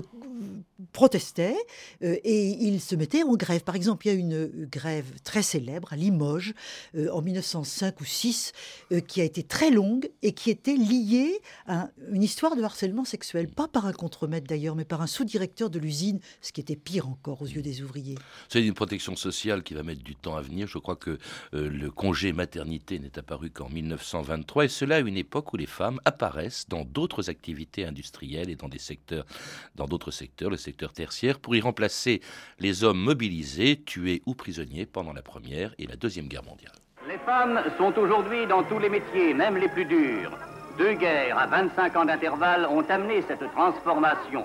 protestaient 0.93 1.57
euh, 2.03 2.17
et 2.25 2.49
ils 2.49 2.81
se 2.81 2.95
mettaient 2.95 3.23
en 3.23 3.35
grève. 3.35 3.63
Par 3.63 3.77
exemple, 3.77 4.07
il 4.07 4.13
y 4.13 4.17
a 4.17 4.19
une 4.19 4.67
grève 4.67 5.07
très 5.25 5.43
célèbre 5.43 5.93
à 5.93 5.97
Limoges 5.97 6.55
euh, 6.95 7.11
en 7.13 7.23
1905 7.23 8.01
ou 8.01 8.05
6 8.05 8.53
euh, 8.93 9.01
qui 9.01 9.21
a 9.21 9.25
été 9.25 9.43
très 9.43 9.71
longue 9.71 10.11
et 10.23 10.33
qui 10.33 10.51
était 10.51 10.77
liée 10.77 11.41
à 11.67 11.89
une 12.11 12.23
histoire 12.23 12.57
de 12.57 12.63
harcèlement 12.63 13.05
sexuel, 13.05 13.49
pas 13.49 13.69
par 13.69 13.87
un 13.87 13.93
contremaître 13.93 14.47
d'ailleurs, 14.47 14.77
mais 14.77 14.85
par 14.85 15.03
un 15.03 15.07
sous-directeur 15.07 15.71
de 15.71 15.79
l'usine, 15.79 16.21
ce 16.41 16.53
qui 16.53 16.61
était 16.61 16.77
pire 16.77 17.09
encore 17.09 17.43
aux 17.43 17.47
yeux 17.47 17.63
des 17.63 17.83
ouvriers. 17.83 18.17
C'est 18.49 18.65
une 18.65 18.75
protection 18.75 19.17
sociale 19.17 19.63
qui 19.63 19.75
va 19.75 19.83
mettre 19.83 20.03
du 20.03 20.15
temps 20.15 20.37
à 20.37 20.43
venir. 20.43 20.67
Je 20.67 20.79
crois 20.79 20.97
que 20.97 21.19
le 21.53 21.91
congé 21.91 22.33
maternité 22.33 22.99
n'est 22.99 23.19
apparu 23.19 23.51
qu'en 23.51 23.69
1923 23.69 24.65
et 24.65 24.69
cela 24.69 24.97
à 24.97 25.01
une 25.01 25.17
époque 25.17 25.53
où 25.53 25.57
les 25.57 25.67
femmes 25.67 26.01
apparaissent 26.05 26.69
dans 26.69 26.85
d'autres 26.85 27.31
activités 27.31 27.85
industrielles 27.85 28.51
et 28.51 28.57
dans 28.57 28.69
des 28.69 28.79
secteurs, 28.79 29.27
dans 29.75 29.87
d'autres 29.87 30.11
secteurs, 30.11 30.51
secteur 30.67 30.93
tertiaire, 30.93 31.39
pour 31.39 31.55
y 31.55 31.61
remplacer 31.61 32.21
les 32.59 32.83
hommes 32.83 32.99
mobilisés, 32.99 33.83
tués 33.85 34.23
ou 34.27 34.35
prisonniers 34.35 34.87
pendant 34.87 35.13
la 35.13 35.23
Première 35.23 35.73
et 35.79 35.87
la 35.87 35.97
Deuxième 35.97 36.27
Guerre 36.27 36.45
mondiale. 36.45 36.75
Les 37.09 37.19
femmes 37.19 37.61
sont 37.79 37.97
aujourd'hui 37.97 38.47
dans 38.47 38.65
tous 38.65 38.81
les 38.81 38.89
métiers, 38.89 39.33
même 39.33 39.57
les 39.57 39.69
plus 39.69 39.85
durs. 39.85 40.33
Deux 40.77 40.95
guerres 40.95 41.39
à 41.39 41.47
25 41.47 41.97
ans 41.97 42.05
d'intervalle 42.05 42.67
ont 42.67 42.85
amené 42.89 43.23
cette 43.29 43.47
transformation. 43.53 44.45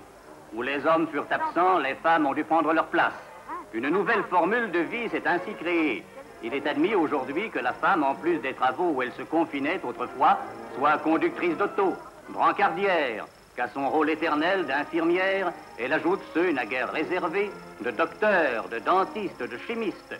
Où 0.53 0.61
les 0.61 0.85
hommes 0.85 1.07
furent 1.11 1.31
absents, 1.31 1.79
les 1.79 1.95
femmes 1.95 2.27
ont 2.27 2.33
dû 2.33 2.43
prendre 2.43 2.71
leur 2.71 2.87
place. 2.87 3.19
Une 3.73 3.89
nouvelle 3.89 4.23
formule 4.29 4.69
de 4.71 4.79
vie 4.79 5.09
s'est 5.09 5.27
ainsi 5.27 5.53
créée. 5.59 6.03
Il 6.43 6.53
est 6.53 6.67
admis 6.67 6.93
aujourd'hui 6.93 7.49
que 7.49 7.59
la 7.59 7.73
femme, 7.73 8.03
en 8.03 8.15
plus 8.15 8.37
des 8.39 8.53
travaux 8.53 8.91
où 8.91 9.01
elle 9.01 9.13
se 9.13 9.23
confinait 9.23 9.79
autrefois, 9.83 10.39
soit 10.75 10.97
conductrice 10.99 11.57
d'auto, 11.57 11.95
brancardière, 12.29 13.25
qu'à 13.55 13.67
son 13.69 13.89
rôle 13.89 14.09
éternel 14.09 14.65
d'infirmière, 14.65 15.51
elle 15.77 15.93
ajoute 15.93 16.21
ceux 16.33 16.51
naguère 16.51 16.91
réservés 16.91 17.51
de 17.81 17.91
docteur, 17.91 18.67
de 18.69 18.79
dentiste, 18.79 19.41
de 19.41 19.57
chimiste. 19.67 20.15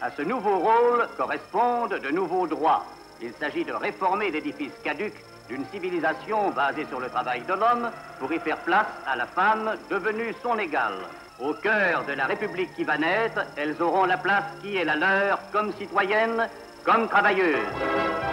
À 0.00 0.10
ce 0.10 0.22
nouveau 0.22 0.58
rôle 0.58 1.06
correspondent 1.16 1.98
de 1.98 2.10
nouveaux 2.10 2.46
droits. 2.46 2.84
Il 3.20 3.32
s'agit 3.34 3.64
de 3.64 3.72
réformer 3.72 4.30
l'édifice 4.30 4.72
caduc 4.82 5.12
d'une 5.48 5.64
civilisation 5.72 6.50
basée 6.50 6.86
sur 6.88 7.00
le 7.00 7.08
travail 7.08 7.42
de 7.42 7.52
l'homme 7.52 7.90
pour 8.18 8.32
y 8.32 8.38
faire 8.38 8.58
place 8.58 8.86
à 9.06 9.16
la 9.16 9.26
femme 9.26 9.76
devenue 9.90 10.34
son 10.42 10.58
égale. 10.58 11.00
Au 11.40 11.54
cœur 11.54 12.04
de 12.04 12.12
la 12.12 12.26
République 12.26 12.74
qui 12.76 12.84
va 12.84 12.98
naître, 12.98 13.40
elles 13.56 13.80
auront 13.80 14.04
la 14.04 14.16
place 14.16 14.44
qui 14.62 14.76
est 14.76 14.84
la 14.84 14.96
leur 14.96 15.38
comme 15.52 15.72
citoyennes, 15.74 16.48
comme 16.84 17.08
travailleuses. 17.08 18.29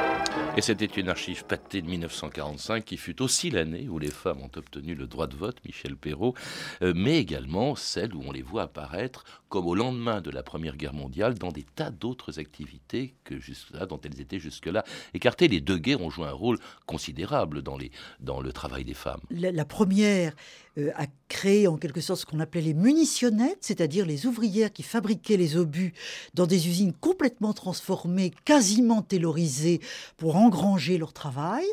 Et 0.58 0.62
c'était 0.62 0.86
une 0.88 1.08
archive 1.08 1.46
pâtée 1.46 1.84
de 1.84 1.88
1945 1.88 2.84
qui 2.84 2.98
fut 2.98 3.22
aussi 3.22 3.52
l'année 3.52 3.88
où 3.88 4.00
les 4.00 4.10
femmes 4.10 4.41
ont 4.41 4.50
obtenu 4.56 4.96
le 4.96 5.06
droit 5.06 5.28
de 5.28 5.36
vote, 5.36 5.63
Michel 5.63 5.96
Perrault, 5.96 6.34
euh, 6.82 6.93
mais 6.96 7.20
également 7.20 7.76
celle 7.76 8.15
où 8.15 8.24
on 8.26 8.32
les 8.32 8.41
voit 8.41 8.63
apparaître 8.63 9.24
comme 9.50 9.67
au 9.67 9.76
lendemain 9.76 10.20
de 10.20 10.32
la 10.32 10.41
Première 10.41 10.76
Guerre 10.76 10.96
mondiale 10.96 11.36
dans 11.36 11.52
des 11.52 11.62
tas 11.62 11.91
d'autres 11.91 12.39
activités 12.39 13.13
que 13.24 13.38
jusque 13.38 13.72
-là, 13.72 13.86
dont 13.86 14.02
elles 14.04 14.20
étaient 14.20 14.39
jusque-là 14.39 14.84
écartées. 15.13 15.48
Les 15.48 15.62
deux 15.62 15.78
guerres 15.78 16.02
ont 16.02 16.10
joué 16.10 16.26
un 16.26 16.32
rôle 16.32 16.58
considérable 16.88 17.62
dans, 17.62 17.78
le 17.78 18.52
travail 18.52 18.84
des 18.84 18.96
femmes. 18.96 19.22
La, 19.30 19.63
première 19.63 20.34
a 20.95 21.07
créé 21.27 21.67
en 21.67 21.77
quelque 21.77 22.01
sorte 22.01 22.21
ce 22.21 22.25
qu'on 22.25 22.39
appelait 22.39 22.61
les 22.61 22.73
munitionnettes, 22.73 23.57
c'est-à-dire 23.61 24.05
les 24.05 24.25
ouvrières 24.25 24.71
qui 24.71 24.83
fabriquaient 24.83 25.37
les 25.37 25.57
obus 25.57 25.93
dans 26.33 26.47
des 26.47 26.67
usines 26.67 26.93
complètement 26.93 27.53
transformées, 27.53 28.31
quasiment 28.45 29.01
taylorisées 29.01 29.81
pour 30.17 30.35
engranger 30.35 30.97
leur 30.97 31.13
travail. 31.13 31.65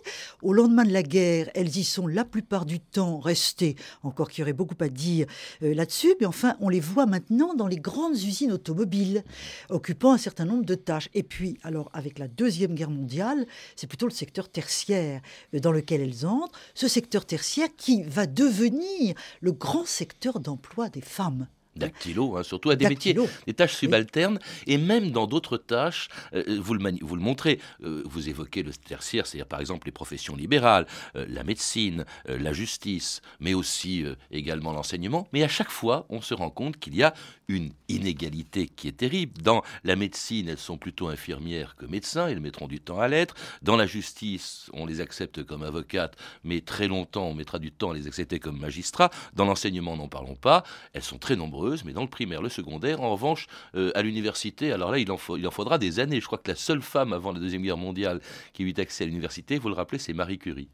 Au 0.42 0.52
lendemain 0.52 0.84
de 0.84 0.92
la 0.92 1.02
guerre, 1.02 1.50
elles 1.54 1.76
y 1.76 1.84
sont 1.84 2.06
la 2.06 2.24
plupart 2.24 2.66
du 2.66 2.80
temps 2.80 3.18
restées, 3.18 3.76
encore 4.02 4.28
qu'il 4.28 4.40
y 4.40 4.42
aurait 4.42 4.52
beaucoup 4.52 4.76
à 4.80 4.88
dire 4.88 5.26
euh, 5.62 5.74
là-dessus, 5.74 6.14
mais 6.20 6.26
enfin, 6.26 6.56
on 6.60 6.68
les 6.68 6.80
voit 6.80 7.06
maintenant 7.06 7.54
dans 7.54 7.68
les 7.68 7.76
grandes 7.76 8.16
usines 8.16 8.52
automobiles, 8.52 9.22
occupant 9.70 10.12
un 10.12 10.18
certain 10.18 10.44
nombre 10.44 10.64
de 10.64 10.74
tâches. 10.74 11.08
Et 11.14 11.22
puis, 11.22 11.58
alors, 11.62 11.90
avec 11.92 12.18
la 12.18 12.28
Deuxième 12.28 12.74
Guerre 12.74 12.90
mondiale, 12.90 13.46
c'est 13.76 13.86
plutôt 13.86 14.06
le 14.06 14.12
secteur 14.12 14.48
tertiaire 14.48 15.20
euh, 15.54 15.60
dans 15.60 15.72
lequel 15.72 16.00
elles 16.00 16.26
entrent, 16.26 16.58
ce 16.74 16.88
secteur 16.88 17.24
tertiaire 17.24 17.68
qui 17.76 18.02
va 18.02 18.26
devenir 18.26 18.93
le 19.40 19.52
grand 19.52 19.84
secteur 19.86 20.40
d'emploi 20.40 20.88
des 20.88 21.00
femmes 21.00 21.48
dactylo, 21.76 22.36
hein, 22.36 22.42
surtout 22.42 22.70
à 22.70 22.76
des 22.76 22.88
métiers, 22.88 23.16
des 23.46 23.54
tâches 23.54 23.74
subalternes, 23.74 24.38
et 24.66 24.78
même 24.78 25.10
dans 25.10 25.26
d'autres 25.26 25.56
tâches, 25.56 26.08
euh, 26.34 26.58
vous, 26.60 26.74
le 26.74 26.94
vous, 27.02 27.16
le 27.16 27.22
montrez, 27.22 27.60
euh, 27.82 28.02
vous 28.04 28.28
évoquez 28.28 28.62
le 28.62 28.72
tertiaire, 28.72 29.26
c'est-à-dire 29.26 29.46
par 29.46 29.60
exemple 29.60 29.86
les 29.86 29.92
professions 29.92 30.36
libérales, 30.36 30.86
euh, 31.16 31.26
la 31.28 31.44
médecine, 31.44 32.04
la 32.26 32.52
justice, 32.52 33.20
mais 33.40 33.54
aussi 33.54 34.04
également 34.30 34.72
l'enseignement, 34.72 35.28
mais 35.32 35.42
à 35.42 35.48
chaque 35.48 35.70
fois, 35.70 36.06
on 36.08 36.20
se 36.20 36.34
rend 36.34 36.50
compte 36.50 36.78
qu'il 36.78 36.94
y 36.94 37.02
a 37.02 37.14
une 37.48 37.72
inégalité 37.88 38.68
qui 38.68 38.88
est 38.88 38.96
terrible. 38.96 39.40
Dans 39.42 39.62
la 39.84 39.96
médecine, 39.96 40.48
elles 40.48 40.58
sont 40.58 40.78
plutôt 40.78 41.08
infirmières 41.08 41.76
que 41.76 41.86
médecins, 41.86 42.28
elles 42.28 42.40
mettront 42.40 42.66
du 42.66 42.80
temps 42.80 43.00
à 43.00 43.08
l'être. 43.08 43.34
Dans 43.62 43.76
la 43.76 43.86
justice, 43.86 44.70
on 44.72 44.86
les 44.86 45.00
accepte 45.00 45.42
comme 45.44 45.62
avocates, 45.62 46.16
mais 46.42 46.60
très 46.60 46.88
longtemps, 46.88 47.26
on 47.26 47.34
mettra 47.34 47.58
du 47.58 47.70
temps 47.70 47.90
à 47.90 47.94
les 47.94 48.06
accepter 48.06 48.38
comme 48.38 48.58
magistrats. 48.58 49.10
Dans 49.34 49.44
l'enseignement, 49.44 49.96
n'en 49.96 50.08
parlons 50.08 50.36
pas, 50.36 50.64
elles 50.92 51.02
sont 51.02 51.18
très 51.18 51.36
nombreuses 51.36 51.63
mais 51.84 51.92
dans 51.92 52.02
le 52.02 52.08
primaire, 52.08 52.42
le 52.42 52.48
secondaire, 52.48 53.00
en 53.00 53.10
revanche, 53.12 53.46
euh, 53.74 53.90
à 53.94 54.02
l'université, 54.02 54.72
alors 54.72 54.90
là, 54.90 54.98
il 54.98 55.10
en, 55.10 55.18
il 55.36 55.46
en 55.46 55.50
faudra 55.50 55.78
des 55.78 56.00
années. 56.00 56.20
Je 56.20 56.26
crois 56.26 56.38
que 56.38 56.50
la 56.50 56.56
seule 56.56 56.82
femme 56.82 57.12
avant 57.12 57.32
la 57.32 57.40
Deuxième 57.40 57.62
Guerre 57.62 57.76
mondiale 57.76 58.20
qui 58.52 58.62
eut 58.64 58.74
accès 58.78 59.04
à 59.04 59.06
l'université, 59.06 59.58
vous 59.58 59.68
le 59.68 59.74
rappelez, 59.74 59.98
c'est 59.98 60.12
Marie 60.12 60.38
Curie. 60.38 60.68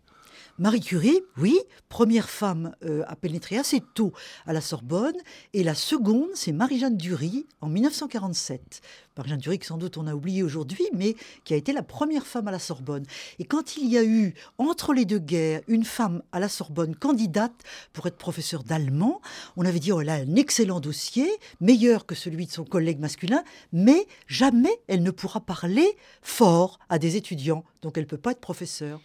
Marie 0.61 0.81
Curie, 0.81 1.23
oui, 1.39 1.59
première 1.89 2.29
femme 2.29 2.77
euh, 2.85 3.03
à 3.07 3.17
pénétrer 3.17 3.57
assez 3.57 3.81
tôt 3.95 4.13
à 4.47 4.53
la 4.53 4.61
Sorbonne. 4.61 5.17
Et 5.55 5.65
la 5.65 5.75
seconde, 5.75 6.29
c'est 6.35 6.53
Marie-Jeanne 6.53 6.99
Dury 6.99 7.47
en 7.63 7.71
1947. 7.71 8.83
Marie-Jeanne 9.17 9.41
Dury, 9.41 9.59
que 9.59 9.65
sans 9.65 9.79
doute 9.79 9.97
on 9.97 10.07
a 10.07 10.15
oublié 10.15 10.43
aujourd'hui, 10.43 10.85
mais 10.93 11.17
qui 11.45 11.55
a 11.55 11.57
été 11.57 11.73
la 11.73 11.83
première 11.83 12.27
femme 12.27 12.47
à 12.47 12.51
la 12.51 12.59
Sorbonne. 12.59 13.07
Et 13.39 13.45
quand 13.45 13.79
il 13.79 13.89
y 13.89 13.97
a 13.97 14.05
eu, 14.05 14.35
entre 14.59 14.93
les 14.93 15.07
deux 15.07 15.19
guerres, 15.19 15.63
une 15.67 15.85
femme 15.85 16.23
à 16.31 16.39
la 16.39 16.51
Sorbonne 16.51 16.95
candidate 16.95 17.55
pour 17.95 18.07
être 18.07 18.19
professeure 18.19 18.63
d'allemand, 18.63 19.23
on 19.57 19.65
avait 19.65 19.81
dit, 19.81 19.93
oh, 19.93 20.03
elle 20.03 20.11
a 20.11 20.17
un 20.17 20.37
excellent 20.37 20.81
dossier, 20.81 21.27
meilleur 21.63 22.05
que 22.05 22.15
celui 22.15 22.45
de 22.45 22.53
son 22.53 22.67
collègue 22.67 23.01
masculin, 23.01 23.45
mais 23.73 24.07
jamais 24.27 24.79
elle 24.89 25.03
ne 25.03 25.11
pourra 25.11 25.41
parler 25.41 25.97
fort 26.21 26.79
à 26.91 26.99
des 26.99 27.17
étudiants, 27.17 27.65
donc 27.81 27.97
elle 27.97 28.05
ne 28.05 28.11
peut 28.11 28.19
pas 28.19 28.33
être 28.33 28.41
professeure. 28.41 29.01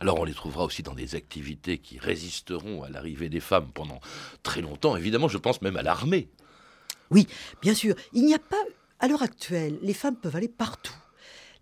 Alors 0.00 0.20
on 0.20 0.24
les 0.24 0.34
trouvera 0.34 0.64
aussi 0.64 0.82
dans 0.82 0.94
des 0.94 1.14
activités 1.14 1.78
qui 1.78 1.98
résisteront 1.98 2.82
à 2.82 2.90
l'arrivée 2.90 3.28
des 3.28 3.40
femmes 3.40 3.70
pendant 3.72 4.00
très 4.42 4.60
longtemps. 4.60 4.96
Évidemment, 4.96 5.28
je 5.28 5.38
pense 5.38 5.62
même 5.62 5.76
à 5.76 5.82
l'armée. 5.82 6.28
Oui, 7.10 7.26
bien 7.60 7.74
sûr. 7.74 7.94
Il 8.12 8.24
n'y 8.24 8.34
a 8.34 8.38
pas, 8.38 8.62
à 8.98 9.08
l'heure 9.08 9.22
actuelle, 9.22 9.78
les 9.82 9.94
femmes 9.94 10.16
peuvent 10.16 10.36
aller 10.36 10.48
partout. 10.48 10.94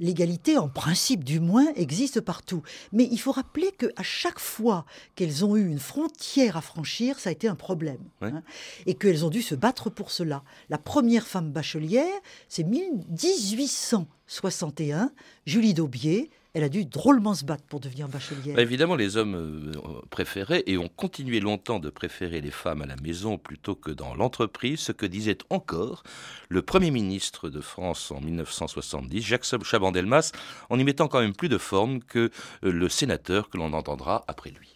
L'égalité, 0.01 0.57
en 0.57 0.69
principe 0.69 1.25
du 1.25 1.41
moins, 1.41 1.67
existe 1.75 2.23
partout. 2.23 2.63
Mais 2.91 3.07
il 3.11 3.21
faut 3.21 3.33
rappeler 3.33 3.71
qu'à 3.73 4.03
chaque 4.03 4.39
fois 4.39 4.87
qu'elles 5.15 5.45
ont 5.45 5.57
eu 5.57 5.69
une 5.69 5.79
frontière 5.79 6.57
à 6.57 6.63
franchir, 6.63 7.19
ça 7.19 7.29
a 7.29 7.33
été 7.33 7.49
un 7.49 7.55
problème. 7.55 8.01
Hein, 8.23 8.43
et 8.87 8.95
qu'elles 8.95 9.27
ont 9.27 9.29
dû 9.29 9.43
se 9.43 9.55
battre 9.55 9.91
pour 9.91 10.11
cela. 10.11 10.43
La 10.71 10.79
première 10.79 11.27
femme 11.27 11.53
bachelière, 11.53 12.07
c'est 12.49 12.65
1861, 12.65 15.13
Julie 15.45 15.75
Daubier, 15.75 16.31
elle 16.55 16.65
a 16.65 16.69
dû 16.69 16.85
drôlement 16.85 17.35
se 17.35 17.45
battre 17.45 17.65
pour 17.65 17.81
devenir 17.81 18.09
bachelière. 18.09 18.57
Bah, 18.57 18.63
évidemment, 18.63 18.97
les 18.97 19.17
hommes 19.17 19.35
euh, 19.35 19.73
préféraient 20.11 20.65
et 20.67 20.79
ont 20.79 20.89
continué 20.89 21.41
longtemps 21.41 21.79
de 21.79 21.91
préférer 21.91 22.41
les 22.41 22.51
femmes 22.51 22.83
à 22.83 22.87
la 22.87 22.97
maison 22.97 23.39
plutôt 23.39 23.75
que 23.75 23.91
dans 23.91 24.15
l'entreprise, 24.15 24.81
ce 24.81 24.93
que 24.93 25.07
disait 25.07 25.39
encore 25.51 26.03
le 26.49 26.63
Premier 26.63 26.91
ministre 26.91 27.49
de 27.49 27.61
France 27.61 28.11
en 28.11 28.21
1970, 28.21 29.23
Jacques 29.23 29.45
Chaban-Delmas, 29.45 30.33
en 30.71 30.79
y 30.79 30.85
mettant 30.85 31.09
quand 31.09 31.21
même 31.21 31.35
plus 31.35 31.49
de 31.49 31.59
forme 31.59 32.01
que 32.01 32.31
euh, 32.65 32.73
le 32.73 32.89
sénateur 32.89 33.49
que 33.49 33.57
l'on 33.57 33.73
entendra 33.73 34.25
après 34.27 34.51
lui. 34.51 34.75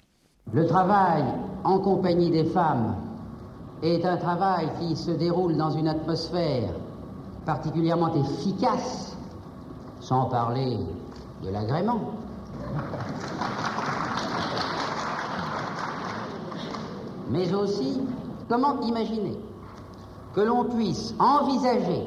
Le 0.53 0.67
travail 0.67 1.25
en 1.65 1.79
compagnie 1.79 2.31
des 2.31 2.45
femmes 2.45 2.97
est 3.83 4.05
un 4.05 4.17
travail 4.17 4.69
qui 4.79 4.95
se 4.95 5.11
déroule 5.11 5.57
dans 5.57 5.71
une 5.71 5.89
atmosphère 5.89 6.71
particulièrement 7.45 8.15
efficace, 8.15 9.17
sans 10.01 10.27
parler 10.27 10.79
de 11.45 11.51
l'agrément. 11.51 12.01
Mais 17.31 17.53
aussi, 17.55 18.01
comment 18.49 18.81
imaginer 18.83 19.39
que 20.35 20.41
l'on 20.41 20.65
puisse 20.65 21.15
envisager 21.19 22.07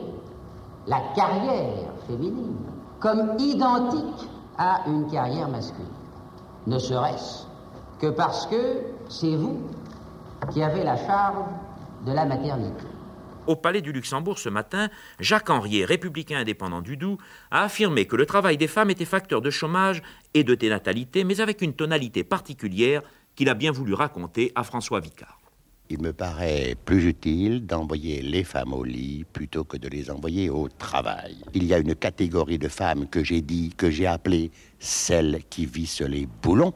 la 0.88 1.02
carrière 1.16 1.90
féminine 2.08 2.56
comme 3.00 3.34
identique 3.40 4.30
à 4.58 4.82
une 4.88 5.08
carrière 5.08 5.50
masculine? 5.50 5.86
Ne 6.66 6.80
serait-ce 6.80 7.46
que 8.00 8.08
parce 8.08 8.46
que 8.48 8.82
c'est 9.10 9.36
vous 9.36 9.58
qui 10.52 10.62
avez 10.62 10.84
la 10.84 10.98
charge 10.98 11.46
de 12.06 12.12
la 12.12 12.26
maternité. 12.26 12.86
Au 13.48 13.56
Palais 13.56 13.82
du 13.82 13.94
Luxembourg 13.94 14.40
ce 14.40 14.50
matin, 14.50 14.90
Jacques 15.22 15.50
Henriet, 15.50 15.86
républicain 15.86 16.40
indépendant 16.40 16.82
du 16.82 16.98
Doubs, 16.98 17.18
a 17.50 17.64
affirmé 17.64 18.06
que 18.06 18.18
le 18.18 18.26
travail 18.26 18.58
des 18.58 18.68
femmes 18.68 18.90
était 18.90 19.06
facteur 19.06 19.42
de 19.42 19.50
chômage 19.50 20.02
et 20.34 20.44
de 20.44 20.54
dénatalité, 20.54 21.24
mais 21.24 21.40
avec 21.40 21.62
une 21.62 21.74
tonalité 21.74 22.26
particulière 22.26 23.02
qu'il 23.36 23.48
a 23.48 23.54
bien 23.54 23.72
voulu 23.72 23.94
raconter 23.94 24.52
à 24.56 24.64
François 24.64 25.00
Vicard. 25.00 25.40
Il 25.90 26.02
me 26.02 26.12
paraît 26.12 26.76
plus 26.84 27.06
utile 27.06 27.66
d'envoyer 27.66 28.22
les 28.22 28.44
femmes 28.44 28.74
au 28.74 28.84
lit 28.84 29.24
plutôt 29.32 29.64
que 29.64 29.78
de 29.78 29.88
les 29.88 30.12
envoyer 30.12 30.50
au 30.50 30.68
travail. 30.68 31.38
Il 31.54 31.64
y 31.64 31.74
a 31.74 31.78
une 31.78 31.96
catégorie 31.96 32.60
de 32.60 32.68
femmes 32.68 33.08
que 33.08 33.24
j'ai 33.24 33.40
dit, 33.40 33.72
que 33.78 33.90
j'ai 33.90 34.08
appelée 34.08 34.52
celles 34.80 35.40
qui 35.50 35.66
vissent 35.66 36.02
les 36.02 36.26
boulons 36.26 36.74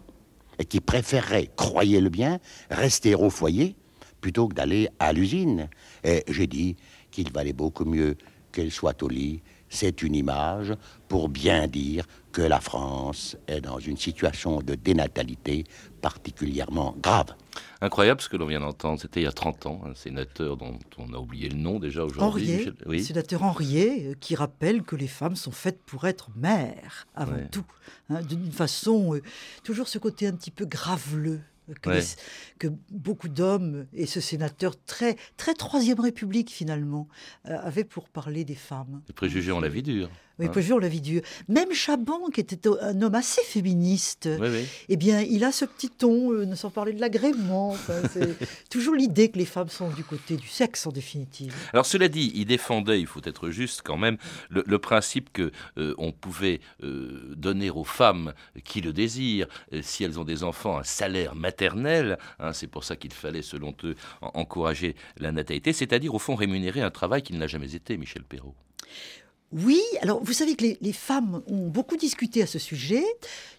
et 0.57 0.63
qui 0.63 0.79
préféreraient, 0.79 1.49
croyez-le 1.57 2.09
bien, 2.09 2.39
rester 2.69 3.13
au 3.13 3.29
foyer 3.29 3.75
plutôt 4.21 4.47
que 4.47 4.53
d'aller 4.53 4.87
à 4.99 5.11
l'usine. 5.11 5.69
Et 6.03 6.23
j'ai 6.27 6.47
dit 6.47 6.75
qu'il 7.11 7.31
valait 7.31 7.53
beaucoup 7.53 7.85
mieux 7.85 8.15
qu'elle 8.51 8.71
soit 8.71 9.01
au 9.03 9.09
lit. 9.09 9.41
C'est 9.69 10.01
une 10.01 10.15
image 10.15 10.73
pour 11.07 11.29
bien 11.29 11.67
dire 11.67 12.05
que 12.33 12.41
la 12.41 12.59
France 12.59 13.37
est 13.47 13.61
dans 13.61 13.79
une 13.79 13.97
situation 13.97 14.61
de 14.61 14.75
dénatalité 14.75 15.63
particulièrement 16.01 16.95
grave. 17.01 17.35
Incroyable 17.81 18.21
ce 18.21 18.29
que 18.29 18.37
l'on 18.37 18.47
vient 18.47 18.59
d'entendre. 18.59 18.99
C'était 18.99 19.21
il 19.21 19.23
y 19.23 19.27
a 19.27 19.31
30 19.31 19.65
ans, 19.65 19.81
un 19.85 19.95
sénateur 19.95 20.57
dont 20.57 20.77
on 20.97 21.13
a 21.13 21.17
oublié 21.17 21.49
le 21.49 21.57
nom 21.57 21.79
déjà 21.79 22.03
aujourd'hui. 22.03 22.51
Henriet, 22.51 22.73
oui. 22.85 23.03
sénateur 23.03 23.43
Henriet, 23.43 24.07
euh, 24.07 24.13
qui 24.19 24.35
rappelle 24.35 24.83
que 24.83 24.95
les 24.95 25.07
femmes 25.07 25.35
sont 25.35 25.51
faites 25.51 25.81
pour 25.83 26.05
être 26.05 26.29
mères 26.35 27.07
avant 27.15 27.39
tout. 27.51 27.65
Hein, 28.09 28.21
d'une 28.21 28.51
façon, 28.51 29.15
euh, 29.15 29.21
toujours 29.63 29.87
ce 29.87 29.99
côté 29.99 30.27
un 30.27 30.33
petit 30.33 30.51
peu 30.51 30.65
graveleux 30.65 31.41
que, 31.79 32.67
beaucoup 32.89 33.27
d'hommes 33.27 33.85
et 33.93 34.05
ce 34.05 34.19
sénateur 34.19 34.75
très, 34.83 35.15
très 35.37 35.53
Troisième 35.53 35.99
République 35.99 36.49
finalement 36.49 37.07
euh, 37.47 37.57
avait 37.61 37.83
pour 37.83 38.09
parler 38.09 38.45
des 38.45 38.55
femmes. 38.55 39.01
Les 39.07 39.13
préjugés 39.13 39.51
ont 39.51 39.59
la 39.59 39.69
vie 39.69 39.83
dure. 39.83 40.09
Oui, 40.41 40.47
hein. 40.47 40.51
préjugés 40.51 40.73
ont 40.73 40.79
la 40.79 40.87
vie. 40.87 41.21
Même 41.47 41.71
Chaban, 41.73 42.29
qui 42.33 42.41
était 42.41 42.67
un 42.81 43.01
homme 43.01 43.15
assez 43.15 43.41
féministe, 43.43 44.27
eh 44.89 44.97
bien, 44.97 45.21
il 45.21 45.43
a 45.43 45.51
ce 45.51 45.65
petit 45.65 45.89
ton, 45.89 46.31
euh, 46.31 46.55
sans 46.55 46.69
parler 46.69 46.93
de 46.93 47.01
l'agrément. 47.01 47.75
c'est 48.13 48.37
toujours 48.69 48.95
l'idée 48.95 49.29
que 49.29 49.37
les 49.37 49.45
femmes 49.45 49.69
sont 49.69 49.89
du 49.89 50.03
côté 50.03 50.35
du 50.35 50.47
sexe 50.47 50.85
en 50.87 50.91
définitive. 50.91 51.53
Alors 51.73 51.85
cela 51.85 52.07
dit, 52.07 52.31
il 52.35 52.45
défendait, 52.45 52.99
il 52.99 53.07
faut 53.07 53.21
être 53.23 53.49
juste 53.49 53.81
quand 53.83 53.97
même, 53.97 54.17
le, 54.49 54.79
principe 54.79 55.31
que 55.31 55.51
euh, 55.77 55.93
on 55.99 56.11
pouvait 56.11 56.59
donner 56.81 57.69
aux 57.69 57.83
femmes 57.83 58.33
qui 58.63 58.81
le 58.81 58.93
désirent, 58.93 59.47
si 59.81 60.03
elles 60.03 60.19
ont 60.19 60.23
des 60.23 60.43
enfants, 60.43 60.79
un 60.79 60.83
salaire 60.83 61.35
maternel. 61.35 62.17
Hein, 62.39 62.53
c'est 62.53 62.67
pour 62.67 62.83
ça 62.83 62.95
qu'il 62.95 63.13
fallait, 63.13 63.43
selon 63.43 63.75
eux, 63.83 63.95
encourager 64.21 64.95
la 65.17 65.31
natalité, 65.31 65.73
c'est-à-dire 65.73 66.15
au 66.15 66.19
fond 66.19 66.35
rémunérer 66.35 66.81
un 66.81 66.91
travail 66.91 67.21
qui 67.21 67.33
ne 67.33 67.39
l'a 67.39 67.47
jamais 67.47 67.75
été, 67.75 67.97
Michel 67.97 68.23
Perrault. 68.23 68.55
Oui, 69.53 69.81
alors 70.01 70.23
vous 70.23 70.31
savez 70.31 70.55
que 70.55 70.65
les, 70.79 70.93
femmes 70.93 71.41
ont 71.45 71.67
beaucoup 71.67 71.97
discuté 71.97 72.41
à 72.41 72.47
ce 72.47 72.57
sujet. 72.57 73.03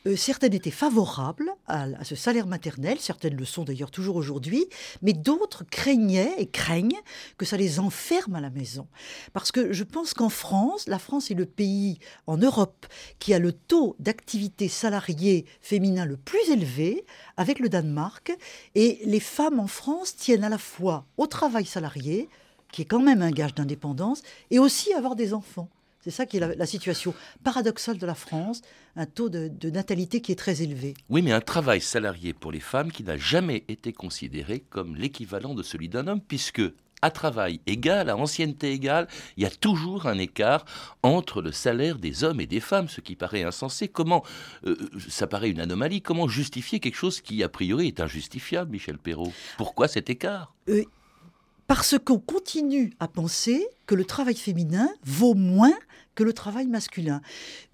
Euh, 0.06 0.16
certaines 0.16 0.54
étaient 0.54 0.70
favorables 0.70 1.52
à, 1.66 2.02
ce 2.02 2.14
salaire 2.14 2.46
maternel, 2.46 2.98
certaines 2.98 3.36
le 3.36 3.44
sont 3.44 3.64
d'ailleurs 3.64 3.90
toujours 3.90 4.16
aujourd'hui, 4.16 4.64
mais 5.02 5.12
d'autres 5.12 5.64
craignaient 5.64 6.32
et 6.38 6.46
craignent 6.46 6.98
que 7.36 7.44
ça 7.44 7.58
les 7.58 7.78
enferme 7.78 8.36
à 8.36 8.40
la 8.40 8.48
maison. 8.48 8.86
Parce 9.34 9.52
que 9.52 9.74
je 9.74 9.84
pense 9.84 10.14
qu'en 10.14 10.30
France, 10.30 10.86
la 10.88 10.98
France 10.98 11.30
est 11.30 11.34
le 11.34 11.44
pays 11.44 11.98
en 12.26 12.38
Europe 12.38 12.86
qui 13.18 13.34
a 13.34 13.38
le 13.38 13.52
taux 13.52 13.94
d'activité 13.98 14.68
salariée 14.68 15.44
féminin 15.60 16.06
le 16.06 16.16
plus 16.16 16.50
élevé, 16.50 17.04
avec 17.36 17.58
le 17.58 17.68
Danemark, 17.68 18.32
et 18.74 18.98
les 19.04 19.20
femmes 19.20 19.60
en 19.60 19.66
France 19.66 20.16
tiennent 20.16 20.44
à 20.44 20.48
la 20.48 20.56
fois 20.56 21.04
au 21.18 21.26
travail 21.26 21.66
salarié, 21.66 22.30
qui 22.72 22.80
est 22.80 22.86
quand 22.86 23.02
même 23.02 23.20
un 23.20 23.30
gage 23.30 23.54
d'indépendance, 23.54 24.22
et 24.50 24.58
aussi 24.58 24.94
à 24.94 24.96
avoir 24.96 25.16
des 25.16 25.34
enfants. 25.34 25.68
C'est 26.02 26.10
ça 26.10 26.26
qui 26.26 26.38
est 26.38 26.56
la, 26.56 26.66
situation 26.66 27.14
paradoxale 27.44 27.96
de 27.96 28.06
la 28.06 28.16
France, 28.16 28.60
un 28.96 29.06
taux 29.06 29.28
de, 29.28 29.70
natalité 29.70 30.20
qui 30.20 30.32
est 30.32 30.36
très 30.36 30.60
élevé. 30.62 30.94
Oui, 31.08 31.22
mais 31.22 31.30
un 31.30 31.40
travail 31.40 31.80
salarié 31.80 32.32
pour 32.32 32.50
les 32.50 32.60
femmes 32.60 32.90
qui 32.90 33.04
n'a 33.04 33.16
jamais 33.16 33.64
été 33.68 33.92
considéré 33.92 34.64
comme 34.68 34.96
l'équivalent 34.96 35.54
de 35.54 35.62
celui 35.62 35.88
d'un 35.88 36.08
homme, 36.08 36.20
puisque 36.20 36.62
à 37.02 37.10
travail 37.10 37.60
égal, 37.66 38.08
à 38.10 38.16
ancienneté 38.16 38.72
égale, 38.72 39.06
il 39.36 39.44
y 39.44 39.46
a 39.46 39.50
toujours 39.50 40.06
un 40.06 40.18
écart 40.18 40.64
entre 41.04 41.40
le 41.40 41.52
salaire 41.52 41.98
des 41.98 42.24
hommes 42.24 42.40
et 42.40 42.46
des 42.46 42.60
femmes, 42.60 42.88
ce 42.88 43.00
qui 43.00 43.14
paraît 43.14 43.44
insensé. 43.44 43.86
Comment, 43.86 44.24
euh, 44.64 44.76
ça 45.08 45.28
paraît 45.28 45.50
une 45.50 45.60
anomalie, 45.60 46.02
comment 46.02 46.26
justifier 46.26 46.80
quelque 46.80 46.96
chose 46.96 47.20
qui 47.20 47.44
a 47.44 47.48
priori 47.48 47.88
est 47.88 48.00
injustifiable, 48.00 48.72
Michel 48.72 48.98
Perrault? 48.98 49.32
Pourquoi 49.56 49.86
cet 49.86 50.10
écart? 50.10 50.54
Euh, 50.68 50.84
Parce 51.68 51.96
qu'on 51.98 52.18
continue 52.18 52.92
à 52.98 53.08
penser 53.08 53.66
que 53.86 53.94
le 53.94 54.04
travail 54.04 54.36
féminin 54.36 54.88
vaut 55.04 55.34
moins 55.34 55.74
que 56.14 56.24
le 56.24 56.32
travail 56.32 56.66
masculin. 56.66 57.20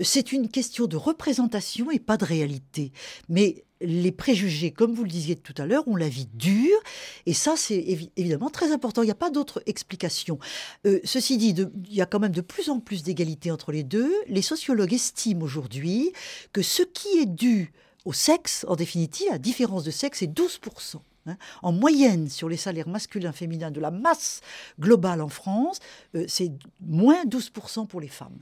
C'est 0.00 0.32
une 0.32 0.48
question 0.48 0.86
de 0.86 0.96
représentation 0.96 1.90
et 1.90 1.98
pas 1.98 2.16
de 2.16 2.24
réalité. 2.24 2.92
Mais 3.28 3.64
les 3.80 4.12
préjugés, 4.12 4.72
comme 4.72 4.92
vous 4.92 5.04
le 5.04 5.10
disiez 5.10 5.36
tout 5.36 5.54
à 5.56 5.66
l'heure, 5.66 5.86
ont 5.86 5.96
la 5.96 6.08
vie 6.08 6.28
dure, 6.34 6.78
et 7.26 7.34
ça 7.34 7.54
c'est 7.56 7.84
évidemment 8.16 8.50
très 8.50 8.72
important. 8.72 9.02
Il 9.02 9.06
n'y 9.06 9.12
a 9.12 9.16
pas 9.16 9.30
d'autre 9.30 9.62
explication. 9.66 10.38
Euh, 10.86 11.00
ceci 11.04 11.36
dit, 11.36 11.54
il 11.88 11.94
y 11.94 12.00
a 12.00 12.06
quand 12.06 12.18
même 12.18 12.32
de 12.32 12.40
plus 12.40 12.70
en 12.70 12.80
plus 12.80 13.02
d'égalité 13.02 13.50
entre 13.50 13.72
les 13.72 13.84
deux. 13.84 14.12
Les 14.26 14.42
sociologues 14.42 14.94
estiment 14.94 15.42
aujourd'hui 15.42 16.12
que 16.52 16.62
ce 16.62 16.82
qui 16.82 17.18
est 17.18 17.26
dû 17.26 17.72
au 18.04 18.12
sexe, 18.12 18.64
en 18.68 18.76
définitive, 18.76 19.28
la 19.30 19.38
différence 19.38 19.84
de 19.84 19.90
sexe, 19.90 20.22
est 20.22 20.32
12%. 20.32 20.96
Hein. 21.28 21.36
En 21.62 21.72
moyenne, 21.72 22.28
sur 22.28 22.48
les 22.48 22.56
salaires 22.56 22.88
masculins 22.88 23.32
féminins 23.32 23.70
de 23.70 23.80
la 23.80 23.90
masse 23.90 24.40
globale 24.78 25.20
en 25.20 25.28
France, 25.28 25.78
euh, 26.14 26.24
c'est 26.28 26.52
moins 26.80 27.24
12% 27.24 27.86
pour 27.86 28.00
les 28.00 28.08
femmes. 28.08 28.38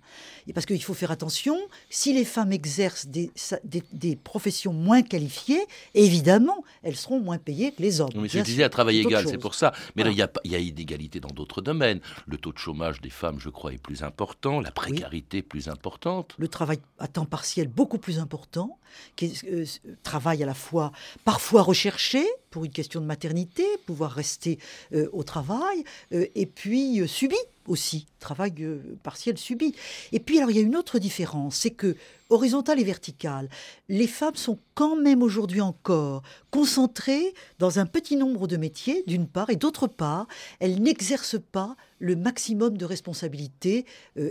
Et 0.47 0.53
parce 0.53 0.67
qu'il 0.67 0.83
faut 0.83 0.95
faire 0.95 1.11
attention, 1.11 1.57
si 1.91 2.13
les 2.13 2.25
femmes 2.25 2.53
exercent 2.53 3.07
des, 3.07 3.31
des, 3.93 4.17
professions 4.17 4.73
moins 4.73 5.03
qualifiées, 5.03 5.65
évidemment, 5.95 6.65
elles 6.83 6.97
seront 6.97 7.21
moins 7.21 7.39
payées 7.39 7.73
que 7.73 7.83
les 7.83 8.01
hommes. 8.01 8.11
Mais 8.17 8.29
je 8.29 8.41
disais 8.41 8.63
à 8.63 8.69
travail 8.69 8.99
égal, 8.99 9.27
c'est 9.29 9.39
pour 9.39 9.55
ça. 9.55 9.73
Mais 9.95 10.03
il 10.03 10.17
y 10.17 10.23
a, 10.23 10.31
y 10.45 10.55
a 10.55 10.59
inégalité 10.59 11.21
dans 11.21 11.29
d'autres 11.31 11.63
domaines. 11.63 12.01
Le 12.27 12.37
taux 12.37 12.53
de 12.53 12.59
chômage 12.59 13.01
des 13.01 13.11
femmes, 13.11 13.39
je 13.41 13.49
crois, 13.49 13.73
est 13.73 13.79
plus 13.79 14.03
important, 14.03 14.61
la 14.61 14.71
précarité 14.71 15.43
plus 15.43 15.69
importante. 15.69 16.35
Le 16.39 16.49
travail 16.49 16.79
à 16.99 17.09
temps 17.09 17.25
partiel 17.25 17.69
beaucoup 17.69 17.99
plus 17.99 18.19
important, 18.19 18.79
qui 19.17 19.39
euh, 19.51 19.65
travail 20.03 20.43
à 20.43 20.47
la 20.47 20.55
fois 20.55 20.93
parfois 21.25 21.63
recherché 21.63 22.25
pour 22.51 22.65
une 22.65 22.73
question 22.73 23.01
de 23.01 23.07
maternité, 23.07 23.65
pouvoir 23.87 24.13
rester 24.13 24.59
euh, 24.93 25.09
au 25.13 25.23
travail, 25.23 25.85
euh, 26.13 26.27
et 26.35 26.47
puis 26.47 27.01
euh, 27.01 27.07
subi 27.07 27.37
aussi, 27.67 28.07
travail 28.21 28.53
partiel 29.03 29.39
subi. 29.39 29.75
Et 30.13 30.21
puis 30.21 30.39
alors 30.39 30.51
il 30.51 30.57
y 30.57 30.61
a 30.61 30.63
une 30.63 30.77
autre 30.77 30.99
différence, 30.99 31.57
c'est 31.57 31.71
que 31.71 31.97
horizontal 32.29 32.81
et 32.81 32.85
vertical, 32.85 33.49
les 33.89 34.09
femmes 34.09 34.35
sont 34.35 34.59
quand 34.75 34.97
même 34.97 35.23
aujourd'hui 35.23 35.61
encore 35.61 36.23
concentrées 36.51 37.35
dans 37.61 37.79
un 37.79 37.87
petit 37.87 38.17
nombre 38.17 38.49
de 38.49 38.57
métiers, 38.57 39.05
d'une 39.07 39.29
part, 39.29 39.49
et 39.51 39.57
d'autre 39.57 39.87
part, 39.87 40.27
elles 40.59 40.83
n'exercent 40.83 41.41
pas 41.53 41.77
le 42.01 42.17
maximum 42.17 42.77
de 42.77 42.85
responsabilité 42.85 43.87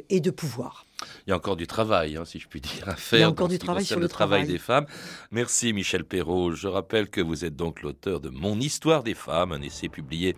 et 0.09 0.19
de 0.19 0.29
pouvoir. 0.29 0.85
Il 1.25 1.29
y 1.29 1.33
a 1.33 1.37
encore 1.37 1.55
du 1.55 1.67
travail, 1.67 2.17
hein, 2.17 2.25
si 2.25 2.39
je 2.39 2.47
puis 2.47 2.59
dire, 2.59 2.87
à 2.87 2.95
faire. 2.95 3.19
Il 3.19 3.21
y 3.21 3.25
a 3.25 3.29
encore 3.29 3.47
du 3.47 3.59
travail 3.59 3.85
sur 3.85 3.99
le 3.99 4.09
travail. 4.09 4.45
des 4.45 4.57
femmes. 4.57 4.85
Merci 5.31 5.71
Michel 5.71 6.03
Perrault. 6.03 6.51
Je 6.51 6.67
rappelle 6.67 7.09
que 7.09 7.21
vous 7.21 7.45
êtes 7.45 7.55
donc 7.55 7.81
l'auteur 7.81 8.19
de 8.19 8.29
Mon 8.29 8.59
histoire 8.59 9.03
des 9.03 9.13
femmes, 9.13 9.53
un 9.53 9.61
essai 9.61 9.87
publié 9.87 10.35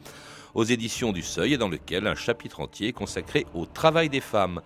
aux 0.57 0.63
éditions 0.63 1.11
du 1.11 1.21
Seuil 1.21 1.53
et 1.53 1.57
dans 1.57 1.69
lequel 1.69 2.07
un 2.07 2.15
chapitre 2.15 2.61
entier 2.61 2.87
est 2.87 2.93
consacré 2.93 3.45
au 3.53 3.67
travail 3.67 4.09
des 4.09 4.21
femmes. 4.21 4.61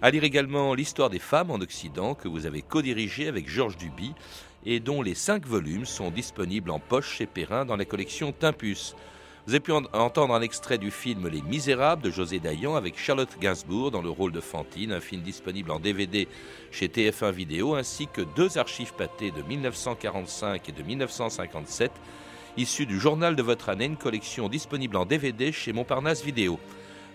À 0.00 0.10
lire 0.10 0.24
également 0.24 0.72
L'histoire 0.72 1.10
des 1.10 1.18
femmes 1.18 1.50
en 1.50 1.56
Occident 1.56 2.14
que 2.14 2.26
vous 2.26 2.46
avez 2.46 2.62
co-dirigé 2.62 3.28
avec 3.28 3.46
Georges 3.46 3.76
Duby 3.76 4.14
et 4.64 4.80
dont 4.80 5.02
les 5.02 5.14
cinq 5.14 5.46
volumes 5.46 5.84
sont 5.84 6.10
disponibles 6.10 6.70
en 6.70 6.78
poche 6.78 7.18
chez 7.18 7.26
Perrin 7.26 7.66
dans 7.66 7.76
la 7.76 7.84
collection 7.84 8.32
Timpus. 8.32 8.96
Vous 9.46 9.52
avez 9.52 9.60
pu 9.60 9.72
entendre 9.72 10.34
un 10.34 10.40
extrait 10.40 10.78
du 10.78 10.90
film 10.90 11.28
Les 11.28 11.42
Misérables 11.42 12.02
de 12.02 12.10
José 12.10 12.38
Dayan 12.38 12.74
avec 12.74 12.98
Charlotte 12.98 13.38
Gainsbourg 13.38 13.90
dans 13.90 14.02
le 14.02 14.08
rôle 14.08 14.32
de 14.32 14.40
Fantine, 14.40 14.90
un 14.90 15.00
film 15.00 15.20
disponible 15.20 15.70
en 15.70 15.78
DVD 15.78 16.28
chez 16.70 16.88
TF1 16.88 17.30
Vidéo, 17.30 17.74
ainsi 17.74 18.08
que 18.10 18.22
deux 18.22 18.56
archives 18.56 18.94
pâtées 18.94 19.32
de 19.32 19.42
1945 19.42 20.66
et 20.66 20.72
de 20.72 20.82
1957, 20.82 21.92
issues 22.56 22.86
du 22.86 22.98
journal 22.98 23.36
de 23.36 23.42
votre 23.42 23.68
année, 23.68 23.84
une 23.84 23.96
collection 23.96 24.48
disponible 24.48 24.96
en 24.96 25.06
DVD 25.06 25.52
chez 25.52 25.72
Montparnasse 25.72 26.24
Vidéo. 26.24 26.58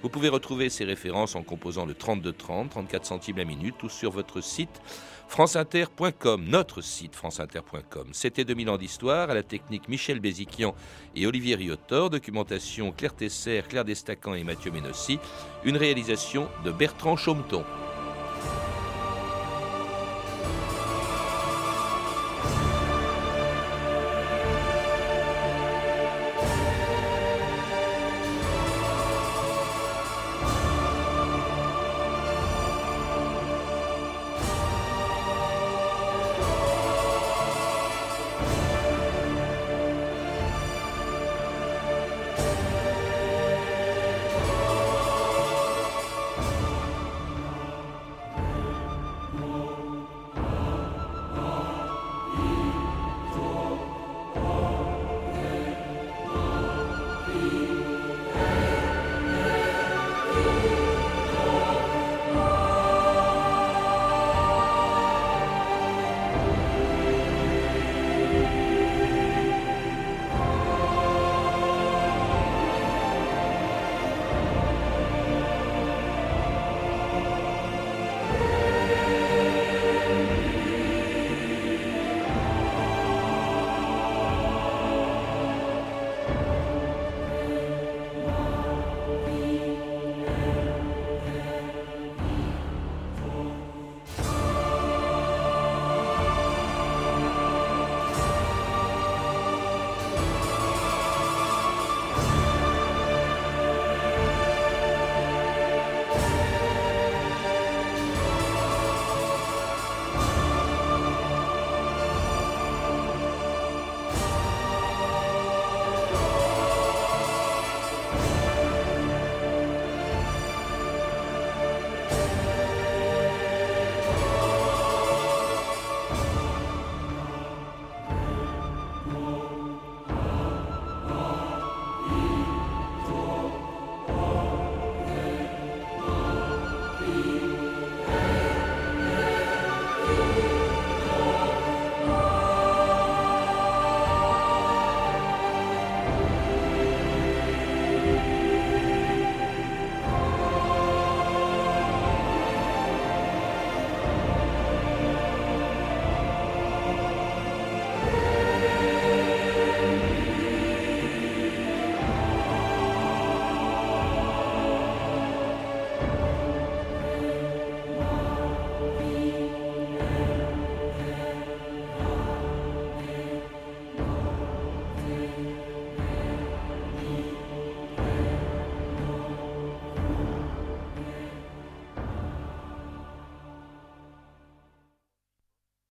Vous 0.01 0.09
pouvez 0.09 0.29
retrouver 0.29 0.69
ces 0.69 0.83
références 0.83 1.35
en 1.35 1.43
composant 1.43 1.85
le 1.85 1.93
3230, 1.93 2.71
34 2.71 3.05
centimes 3.05 3.37
la 3.37 3.45
minute 3.45 3.81
ou 3.83 3.89
sur 3.89 4.11
votre 4.11 4.41
site 4.41 4.81
franceinter.com, 5.27 6.43
notre 6.45 6.81
site 6.81 7.15
franceinter.com. 7.15 8.07
C'était 8.11 8.43
2000 8.43 8.69
ans 8.69 8.77
d'histoire, 8.77 9.29
à 9.29 9.33
la 9.33 9.43
technique 9.43 9.87
Michel 9.87 10.19
Béziquian 10.19 10.75
et 11.15 11.25
Olivier 11.25 11.55
Riotor, 11.55 12.09
documentation 12.09 12.91
Claire 12.91 13.15
Tesser, 13.15 13.63
Claire 13.69 13.85
Destacan 13.85 14.33
et 14.33 14.43
Mathieu 14.43 14.71
Ménossi, 14.71 15.19
une 15.63 15.77
réalisation 15.77 16.49
de 16.65 16.71
Bertrand 16.71 17.15
Chaumeton. 17.15 17.63